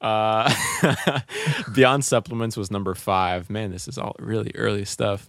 Uh, 0.00 0.52
Beyond 1.74 2.04
Supplements 2.04 2.56
was 2.56 2.70
number 2.70 2.94
five. 2.94 3.48
Man, 3.48 3.70
this 3.70 3.88
is 3.88 3.98
all 3.98 4.14
really 4.18 4.52
early 4.54 4.84
stuff. 4.84 5.28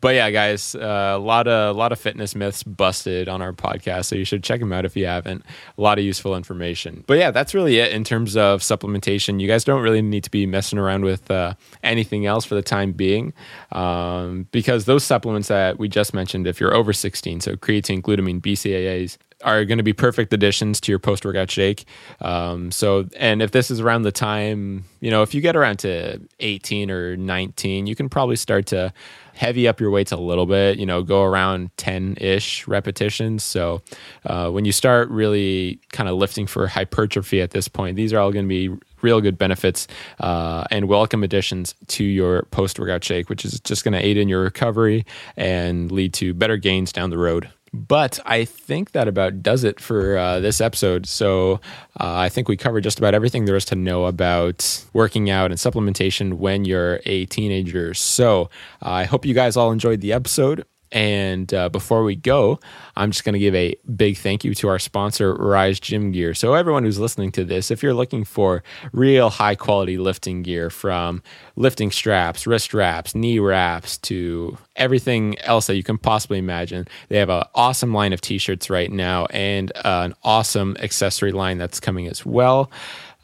But 0.00 0.14
yeah, 0.14 0.30
guys, 0.30 0.74
uh, 0.74 1.14
a 1.16 1.18
lot 1.18 1.48
of 1.48 1.74
a 1.74 1.78
lot 1.78 1.92
of 1.92 1.98
fitness 1.98 2.34
myths 2.34 2.62
busted 2.62 3.28
on 3.28 3.40
our 3.40 3.52
podcast, 3.52 4.04
so 4.06 4.16
you 4.16 4.24
should 4.24 4.44
check 4.44 4.60
them 4.60 4.72
out 4.72 4.84
if 4.84 4.96
you 4.96 5.06
haven't. 5.06 5.44
A 5.76 5.80
lot 5.80 5.98
of 5.98 6.04
useful 6.04 6.36
information. 6.36 7.02
But 7.06 7.18
yeah, 7.18 7.30
that's 7.30 7.54
really 7.54 7.78
it 7.78 7.92
in 7.92 8.04
terms 8.04 8.36
of 8.36 8.60
supplementation. 8.60 9.40
You 9.40 9.48
guys 9.48 9.64
don't 9.64 9.82
really 9.82 10.02
need 10.02 10.24
to 10.24 10.30
be 10.30 10.46
messing 10.46 10.78
around 10.78 11.04
with 11.04 11.30
uh, 11.30 11.54
anything 11.82 12.26
else 12.26 12.44
for 12.44 12.54
the 12.54 12.62
time 12.62 12.92
being, 12.92 13.32
um, 13.72 14.46
because 14.52 14.84
those 14.84 15.04
supplements 15.04 15.48
that 15.48 15.78
we 15.78 15.88
just 15.88 16.12
mentioned, 16.12 16.46
if 16.46 16.60
you're 16.60 16.74
over 16.74 16.92
16, 16.92 17.40
so 17.40 17.56
creatine, 17.56 18.02
glutamine, 18.02 18.40
BCAAs, 18.40 19.16
are 19.46 19.64
going 19.64 19.78
to 19.78 19.84
be 19.84 19.92
perfect 19.92 20.32
additions 20.32 20.80
to 20.80 20.92
your 20.92 20.98
post 20.98 21.24
workout 21.24 21.50
shake. 21.50 21.86
Um, 22.20 22.72
so, 22.72 23.08
and 23.16 23.40
if 23.40 23.52
this 23.52 23.70
is 23.70 23.80
around 23.80 24.02
the 24.02 24.12
time, 24.12 24.84
you 25.00 25.10
know, 25.10 25.22
if 25.22 25.34
you 25.34 25.40
get 25.40 25.54
around 25.54 25.78
to 25.78 26.20
18 26.40 26.90
or 26.90 27.16
19, 27.16 27.86
you 27.86 27.94
can 27.94 28.08
probably 28.08 28.34
start 28.34 28.66
to 28.66 28.92
heavy 29.34 29.68
up 29.68 29.80
your 29.80 29.90
weights 29.90 30.12
a 30.12 30.16
little 30.16 30.46
bit, 30.46 30.78
you 30.78 30.86
know, 30.86 31.02
go 31.02 31.22
around 31.22 31.70
10 31.76 32.16
ish 32.20 32.66
repetitions. 32.66 33.44
So, 33.44 33.82
uh, 34.24 34.50
when 34.50 34.64
you 34.64 34.72
start 34.72 35.08
really 35.10 35.78
kind 35.92 36.08
of 36.08 36.16
lifting 36.16 36.48
for 36.48 36.66
hypertrophy 36.66 37.40
at 37.40 37.52
this 37.52 37.68
point, 37.68 37.96
these 37.96 38.12
are 38.12 38.18
all 38.18 38.32
going 38.32 38.46
to 38.46 38.48
be 38.48 38.76
real 39.02 39.20
good 39.20 39.38
benefits 39.38 39.86
uh, 40.18 40.64
and 40.72 40.88
welcome 40.88 41.22
additions 41.22 41.76
to 41.86 42.02
your 42.02 42.42
post 42.50 42.80
workout 42.80 43.04
shake, 43.04 43.28
which 43.28 43.44
is 43.44 43.60
just 43.60 43.84
going 43.84 43.92
to 43.92 44.04
aid 44.04 44.16
in 44.16 44.28
your 44.28 44.42
recovery 44.42 45.06
and 45.36 45.92
lead 45.92 46.12
to 46.14 46.34
better 46.34 46.56
gains 46.56 46.90
down 46.90 47.10
the 47.10 47.18
road. 47.18 47.48
But 47.72 48.18
I 48.24 48.44
think 48.44 48.92
that 48.92 49.08
about 49.08 49.42
does 49.42 49.64
it 49.64 49.80
for 49.80 50.16
uh, 50.16 50.40
this 50.40 50.60
episode. 50.60 51.06
So 51.06 51.60
uh, 52.00 52.14
I 52.14 52.28
think 52.28 52.48
we 52.48 52.56
covered 52.56 52.82
just 52.82 52.98
about 52.98 53.14
everything 53.14 53.44
there 53.44 53.56
is 53.56 53.64
to 53.66 53.76
know 53.76 54.06
about 54.06 54.84
working 54.92 55.30
out 55.30 55.50
and 55.50 55.58
supplementation 55.58 56.34
when 56.34 56.64
you're 56.64 57.00
a 57.04 57.26
teenager. 57.26 57.92
So 57.92 58.50
uh, 58.82 58.90
I 58.90 59.04
hope 59.04 59.26
you 59.26 59.34
guys 59.34 59.56
all 59.56 59.72
enjoyed 59.72 60.00
the 60.00 60.12
episode. 60.12 60.64
And 60.92 61.52
uh, 61.52 61.68
before 61.68 62.04
we 62.04 62.16
go, 62.16 62.60
I'm 62.96 63.10
just 63.10 63.24
going 63.24 63.32
to 63.32 63.38
give 63.38 63.54
a 63.54 63.74
big 63.96 64.16
thank 64.16 64.44
you 64.44 64.54
to 64.54 64.68
our 64.68 64.78
sponsor, 64.78 65.34
Rise 65.34 65.80
Gym 65.80 66.12
Gear. 66.12 66.32
So, 66.34 66.54
everyone 66.54 66.84
who's 66.84 66.98
listening 66.98 67.32
to 67.32 67.44
this, 67.44 67.70
if 67.70 67.82
you're 67.82 67.94
looking 67.94 68.24
for 68.24 68.62
real 68.92 69.30
high 69.30 69.54
quality 69.56 69.98
lifting 69.98 70.42
gear 70.42 70.70
from 70.70 71.22
lifting 71.56 71.90
straps, 71.90 72.46
wrist 72.46 72.72
wraps, 72.72 73.14
knee 73.14 73.38
wraps 73.38 73.98
to 73.98 74.56
everything 74.76 75.38
else 75.40 75.66
that 75.66 75.76
you 75.76 75.82
can 75.82 75.98
possibly 75.98 76.38
imagine, 76.38 76.86
they 77.08 77.18
have 77.18 77.30
an 77.30 77.44
awesome 77.54 77.92
line 77.92 78.12
of 78.12 78.20
t 78.20 78.38
shirts 78.38 78.70
right 78.70 78.90
now 78.90 79.26
and 79.26 79.72
uh, 79.76 80.02
an 80.04 80.14
awesome 80.22 80.76
accessory 80.80 81.32
line 81.32 81.58
that's 81.58 81.80
coming 81.80 82.06
as 82.06 82.24
well. 82.24 82.70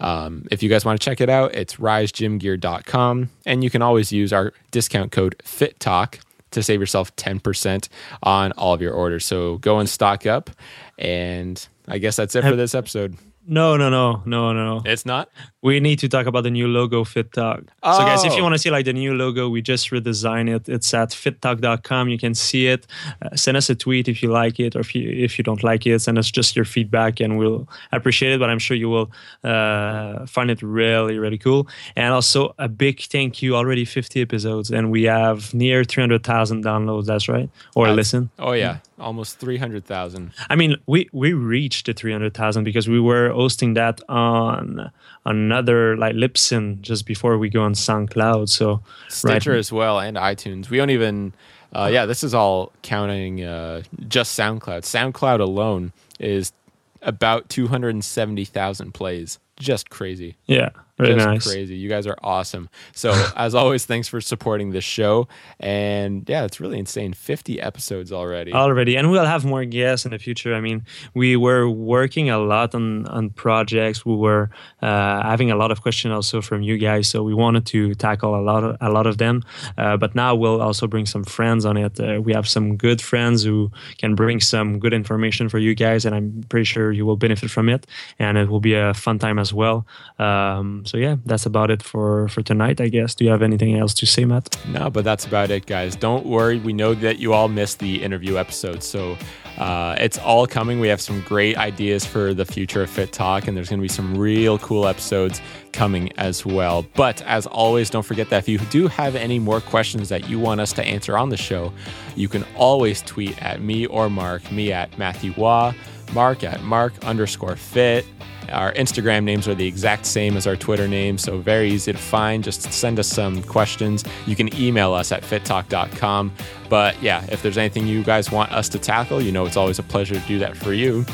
Um, 0.00 0.46
if 0.50 0.64
you 0.64 0.68
guys 0.68 0.84
want 0.84 1.00
to 1.00 1.04
check 1.04 1.20
it 1.20 1.30
out, 1.30 1.54
it's 1.54 1.76
risegymgear.com. 1.76 3.30
And 3.46 3.62
you 3.62 3.70
can 3.70 3.82
always 3.82 4.10
use 4.10 4.32
our 4.32 4.52
discount 4.72 5.12
code 5.12 5.36
FITTALK 5.44 6.18
to 6.52 6.62
save 6.62 6.80
yourself 6.80 7.14
10% 7.16 7.88
on 8.22 8.52
all 8.52 8.74
of 8.74 8.80
your 8.80 8.94
orders. 8.94 9.24
So 9.24 9.58
go 9.58 9.78
and 9.78 9.88
stock 9.88 10.26
up. 10.26 10.50
And 10.98 11.66
I 11.88 11.98
guess 11.98 12.16
that's 12.16 12.34
it 12.36 12.42
for 12.42 12.56
this 12.56 12.74
episode. 12.74 13.16
No, 13.46 13.76
no, 13.76 13.90
no, 13.90 14.22
no, 14.24 14.52
no. 14.52 14.82
It's 14.84 15.04
not. 15.04 15.28
We 15.62 15.78
need 15.78 16.00
to 16.00 16.08
talk 16.08 16.26
about 16.26 16.42
the 16.42 16.50
new 16.50 16.66
logo, 16.66 17.04
Fitt 17.04 17.32
Talk. 17.32 17.62
Oh. 17.84 17.98
So, 17.98 18.04
guys, 18.04 18.24
if 18.24 18.32
you 18.34 18.40
oh. 18.40 18.42
want 18.42 18.54
to 18.54 18.58
see 18.58 18.70
like 18.70 18.84
the 18.84 18.92
new 18.92 19.14
logo, 19.14 19.48
we 19.48 19.62
just 19.62 19.90
redesigned 19.90 20.52
it. 20.54 20.68
It's 20.68 20.92
at 20.92 21.10
fitttalk.com. 21.10 22.08
You 22.08 22.18
can 22.18 22.34
see 22.34 22.66
it. 22.66 22.86
Uh, 23.22 23.36
send 23.36 23.56
us 23.56 23.70
a 23.70 23.76
tweet 23.76 24.08
if 24.08 24.24
you 24.24 24.30
like 24.30 24.58
it, 24.58 24.74
or 24.74 24.80
if 24.80 24.92
you 24.92 25.08
if 25.08 25.38
you 25.38 25.44
don't 25.44 25.62
like 25.62 25.86
it, 25.86 26.00
send 26.00 26.18
us 26.18 26.30
just 26.32 26.56
your 26.56 26.64
feedback, 26.64 27.20
and 27.20 27.38
we'll 27.38 27.68
appreciate 27.92 28.32
it. 28.32 28.40
But 28.40 28.50
I'm 28.50 28.58
sure 28.58 28.76
you 28.76 28.88
will 28.88 29.12
uh, 29.44 30.26
find 30.26 30.50
it 30.50 30.60
really, 30.62 31.18
really 31.18 31.38
cool. 31.38 31.68
And 31.94 32.12
also 32.12 32.54
a 32.58 32.68
big 32.68 33.00
thank 33.02 33.40
you. 33.40 33.54
Already 33.54 33.84
50 33.84 34.20
episodes, 34.20 34.70
and 34.70 34.90
we 34.90 35.04
have 35.04 35.54
near 35.54 35.84
300,000 35.84 36.64
downloads. 36.64 37.06
That's 37.06 37.28
right, 37.28 37.48
or 37.76 37.86
That's, 37.86 37.96
listen. 37.96 38.30
Oh 38.38 38.52
yeah 38.52 38.78
almost 39.02 39.38
300,000. 39.38 40.32
I 40.48 40.56
mean, 40.56 40.76
we 40.86 41.08
we 41.12 41.32
reached 41.32 41.86
the 41.86 41.92
300,000 41.92 42.64
because 42.64 42.88
we 42.88 43.00
were 43.00 43.30
hosting 43.30 43.74
that 43.74 44.00
on 44.08 44.90
another 45.24 45.96
like 45.96 46.14
Libsyn 46.14 46.80
just 46.80 47.06
before 47.06 47.38
we 47.38 47.48
go 47.48 47.62
on 47.62 47.74
SoundCloud. 47.74 48.48
So 48.48 48.82
Stitcher 49.08 49.52
right. 49.52 49.58
as 49.58 49.72
well 49.72 50.00
and 50.00 50.16
iTunes. 50.16 50.70
We 50.70 50.76
don't 50.76 50.90
even 50.90 51.32
uh, 51.74 51.88
yeah, 51.90 52.06
this 52.06 52.22
is 52.22 52.34
all 52.34 52.72
counting 52.82 53.42
uh, 53.42 53.82
just 54.08 54.38
SoundCloud. 54.38 54.82
SoundCloud 54.82 55.40
alone 55.40 55.92
is 56.18 56.52
about 57.00 57.48
270,000 57.48 58.92
plays. 58.92 59.38
Just 59.58 59.90
crazy. 59.90 60.36
Yeah. 60.46 60.70
Very 61.02 61.14
just 61.14 61.26
nice. 61.26 61.46
crazy. 61.46 61.76
You 61.76 61.88
guys 61.88 62.06
are 62.06 62.16
awesome. 62.22 62.68
So 62.92 63.12
as 63.36 63.54
always, 63.54 63.84
thanks 63.86 64.08
for 64.08 64.20
supporting 64.20 64.70
this 64.70 64.84
show. 64.84 65.28
And 65.60 66.28
yeah, 66.28 66.44
it's 66.44 66.60
really 66.60 66.78
insane. 66.78 67.12
50 67.12 67.60
episodes 67.60 68.12
already. 68.12 68.52
Already. 68.52 68.96
And 68.96 69.10
we'll 69.10 69.24
have 69.24 69.44
more 69.44 69.64
guests 69.64 70.04
in 70.06 70.12
the 70.12 70.18
future. 70.18 70.54
I 70.54 70.60
mean, 70.60 70.84
we 71.14 71.36
were 71.36 71.68
working 71.68 72.30
a 72.30 72.38
lot 72.38 72.74
on, 72.74 73.06
on 73.06 73.30
projects. 73.30 74.04
We 74.04 74.16
were 74.16 74.50
uh, 74.80 75.22
having 75.22 75.50
a 75.50 75.56
lot 75.56 75.70
of 75.70 75.82
questions 75.82 76.12
also 76.12 76.40
from 76.40 76.62
you 76.62 76.78
guys. 76.78 77.08
So 77.08 77.22
we 77.22 77.34
wanted 77.34 77.66
to 77.66 77.94
tackle 77.94 78.34
a 78.34 78.42
lot 78.42 78.64
of, 78.64 78.76
a 78.80 78.90
lot 78.90 79.06
of 79.06 79.18
them. 79.18 79.42
Uh, 79.78 79.96
but 79.96 80.14
now 80.14 80.34
we'll 80.34 80.60
also 80.60 80.86
bring 80.86 81.06
some 81.06 81.24
friends 81.24 81.64
on 81.64 81.76
it. 81.76 81.98
Uh, 82.00 82.20
we 82.20 82.32
have 82.32 82.48
some 82.48 82.76
good 82.76 83.00
friends 83.00 83.42
who 83.42 83.70
can 83.98 84.14
bring 84.14 84.40
some 84.40 84.78
good 84.78 84.92
information 84.92 85.48
for 85.48 85.58
you 85.58 85.74
guys. 85.74 86.04
And 86.04 86.14
I'm 86.14 86.44
pretty 86.48 86.64
sure 86.64 86.92
you 86.92 87.06
will 87.06 87.16
benefit 87.16 87.50
from 87.50 87.68
it. 87.68 87.86
And 88.18 88.38
it 88.38 88.48
will 88.48 88.60
be 88.60 88.74
a 88.74 88.94
fun 88.94 89.18
time 89.18 89.38
as 89.38 89.52
well. 89.52 89.86
Um, 90.18 90.84
so 90.92 90.98
yeah, 90.98 91.16
that's 91.24 91.46
about 91.46 91.70
it 91.70 91.82
for 91.82 92.28
for 92.28 92.42
tonight. 92.42 92.78
I 92.78 92.88
guess. 92.88 93.14
Do 93.14 93.24
you 93.24 93.30
have 93.30 93.40
anything 93.40 93.78
else 93.78 93.94
to 93.94 94.04
say, 94.04 94.26
Matt? 94.26 94.58
No, 94.68 94.90
but 94.90 95.04
that's 95.04 95.24
about 95.24 95.50
it, 95.50 95.64
guys. 95.64 95.96
Don't 95.96 96.26
worry. 96.26 96.58
We 96.58 96.74
know 96.74 96.92
that 96.96 97.18
you 97.18 97.32
all 97.32 97.48
missed 97.48 97.78
the 97.78 98.02
interview 98.02 98.36
episode, 98.36 98.82
so 98.82 99.16
uh, 99.56 99.96
it's 99.98 100.18
all 100.18 100.46
coming. 100.46 100.80
We 100.80 100.88
have 100.88 101.00
some 101.00 101.22
great 101.22 101.56
ideas 101.56 102.04
for 102.04 102.34
the 102.34 102.44
future 102.44 102.82
of 102.82 102.90
Fitt 102.90 103.10
Talk, 103.10 103.48
and 103.48 103.56
there's 103.56 103.70
going 103.70 103.78
to 103.78 103.82
be 103.82 103.88
some 103.88 104.18
real 104.18 104.58
cool 104.58 104.86
episodes 104.86 105.40
coming 105.72 106.12
as 106.18 106.44
well. 106.44 106.84
But 106.94 107.22
as 107.22 107.46
always, 107.46 107.88
don't 107.88 108.04
forget 108.04 108.28
that 108.28 108.40
if 108.40 108.48
you 108.50 108.58
do 108.58 108.86
have 108.88 109.16
any 109.16 109.38
more 109.38 109.62
questions 109.62 110.10
that 110.10 110.28
you 110.28 110.38
want 110.38 110.60
us 110.60 110.74
to 110.74 110.84
answer 110.84 111.16
on 111.16 111.30
the 111.30 111.38
show, 111.38 111.72
you 112.16 112.28
can 112.28 112.44
always 112.54 113.00
tweet 113.00 113.42
at 113.42 113.62
me 113.62 113.86
or 113.86 114.10
Marc. 114.10 114.52
Me 114.52 114.74
at 114.74 114.98
Matthew 114.98 115.32
Waugh, 115.38 115.72
Marc 116.12 116.44
at 116.44 116.62
Marc 116.62 116.92
underscore 117.04 117.56
Fitt. 117.56 118.06
Our 118.50 118.72
Instagram 118.72 119.24
names 119.24 119.48
are 119.48 119.54
the 119.54 119.66
exact 119.66 120.04
same 120.04 120.36
as 120.36 120.46
our 120.46 120.56
Twitter 120.56 120.86
names, 120.86 121.22
so 121.22 121.38
very 121.38 121.70
easy 121.70 121.92
to 121.92 121.98
find. 121.98 122.44
Just 122.44 122.70
send 122.72 122.98
us 122.98 123.08
some 123.08 123.42
questions. 123.42 124.04
You 124.26 124.36
can 124.36 124.54
email 124.54 124.92
us 124.92 125.12
at 125.12 125.22
fitttalk.com. 125.22 126.32
But 126.68 127.00
yeah, 127.02 127.24
if 127.30 127.42
there's 127.42 127.58
anything 127.58 127.86
you 127.86 128.02
guys 128.02 128.30
want 128.30 128.52
us 128.52 128.68
to 128.70 128.78
tackle, 128.78 129.22
you 129.22 129.32
know 129.32 129.46
it's 129.46 129.56
always 129.56 129.78
a 129.78 129.82
pleasure 129.82 130.14
to 130.14 130.26
do 130.26 130.38
that 130.40 130.56
for 130.56 130.72
you. 130.72 131.04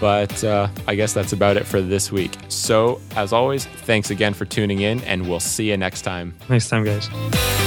But 0.00 0.42
uh, 0.44 0.68
I 0.86 0.94
guess 0.94 1.12
that's 1.12 1.32
about 1.32 1.56
it 1.56 1.66
for 1.66 1.80
this 1.80 2.10
week. 2.10 2.36
So, 2.48 3.00
as 3.16 3.32
always, 3.32 3.66
thanks 3.66 4.10
again 4.10 4.32
for 4.32 4.44
tuning 4.44 4.80
in, 4.80 5.02
and 5.04 5.28
we'll 5.28 5.40
see 5.40 5.70
you 5.70 5.76
next 5.76 6.02
time. 6.02 6.34
Next 6.48 6.68
time, 6.68 6.84
guys. 6.84 7.59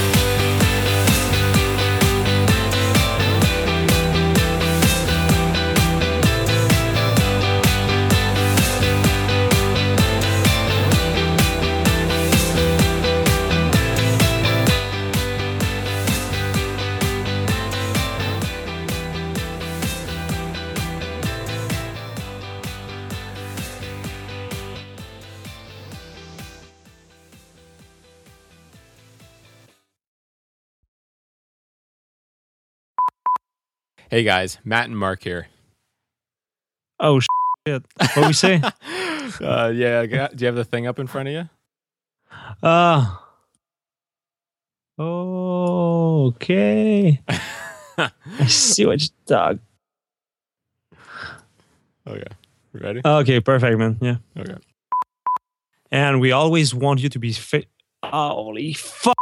Hey 34.14 34.22
guys, 34.22 34.58
Matt 34.62 34.86
and 34.86 34.96
Marc 34.96 35.24
here. 35.24 35.48
Oh 37.00 37.18
shit! 37.66 37.82
What 38.14 38.28
we 38.28 38.32
say? 38.32 38.62
uh, 39.40 39.72
yeah, 39.74 40.06
do 40.06 40.36
you 40.38 40.46
have 40.46 40.54
the 40.54 40.64
thing 40.64 40.86
up 40.86 41.00
in 41.00 41.08
front 41.08 41.30
of 41.30 41.34
you? 41.34 41.48
Uh 42.62 43.16
Oh, 44.96 46.26
okay. 46.26 47.22
I 47.98 48.46
see 48.46 48.86
what 48.86 49.02
you're 49.02 49.10
dog. 49.26 49.58
Okay. 52.06 52.22
Ready? 52.72 53.00
Okay, 53.04 53.40
perfect, 53.40 53.76
man. 53.76 53.98
Yeah. 54.00 54.18
Okay. 54.38 54.54
And 55.90 56.20
we 56.20 56.30
always 56.30 56.72
want 56.72 57.00
you 57.00 57.08
to 57.08 57.18
be 57.18 57.32
fit. 57.32 57.66
Holy 58.04 58.74
fuck, 58.74 59.16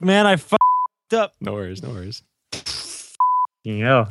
man! 0.00 0.26
I 0.26 0.36
fucked 0.36 1.12
up. 1.12 1.34
No 1.42 1.52
worries. 1.52 1.82
No 1.82 1.90
worries. 1.90 2.22
Yeah. 3.64 4.06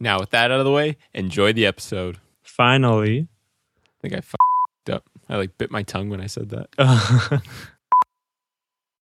Now, 0.00 0.18
with 0.18 0.30
that 0.30 0.50
out 0.50 0.58
of 0.58 0.64
the 0.64 0.72
way, 0.72 0.96
enjoy 1.12 1.52
the 1.52 1.66
episode. 1.66 2.18
Finally. 2.42 3.28
I 3.28 4.00
think 4.00 4.14
I 4.14 4.20
fucked 4.20 4.90
up. 4.90 5.04
I 5.28 5.36
like 5.36 5.58
bit 5.58 5.70
my 5.70 5.82
tongue 5.82 6.08
when 6.08 6.22
I 6.22 6.26
said 6.26 6.48
that. 6.50 7.42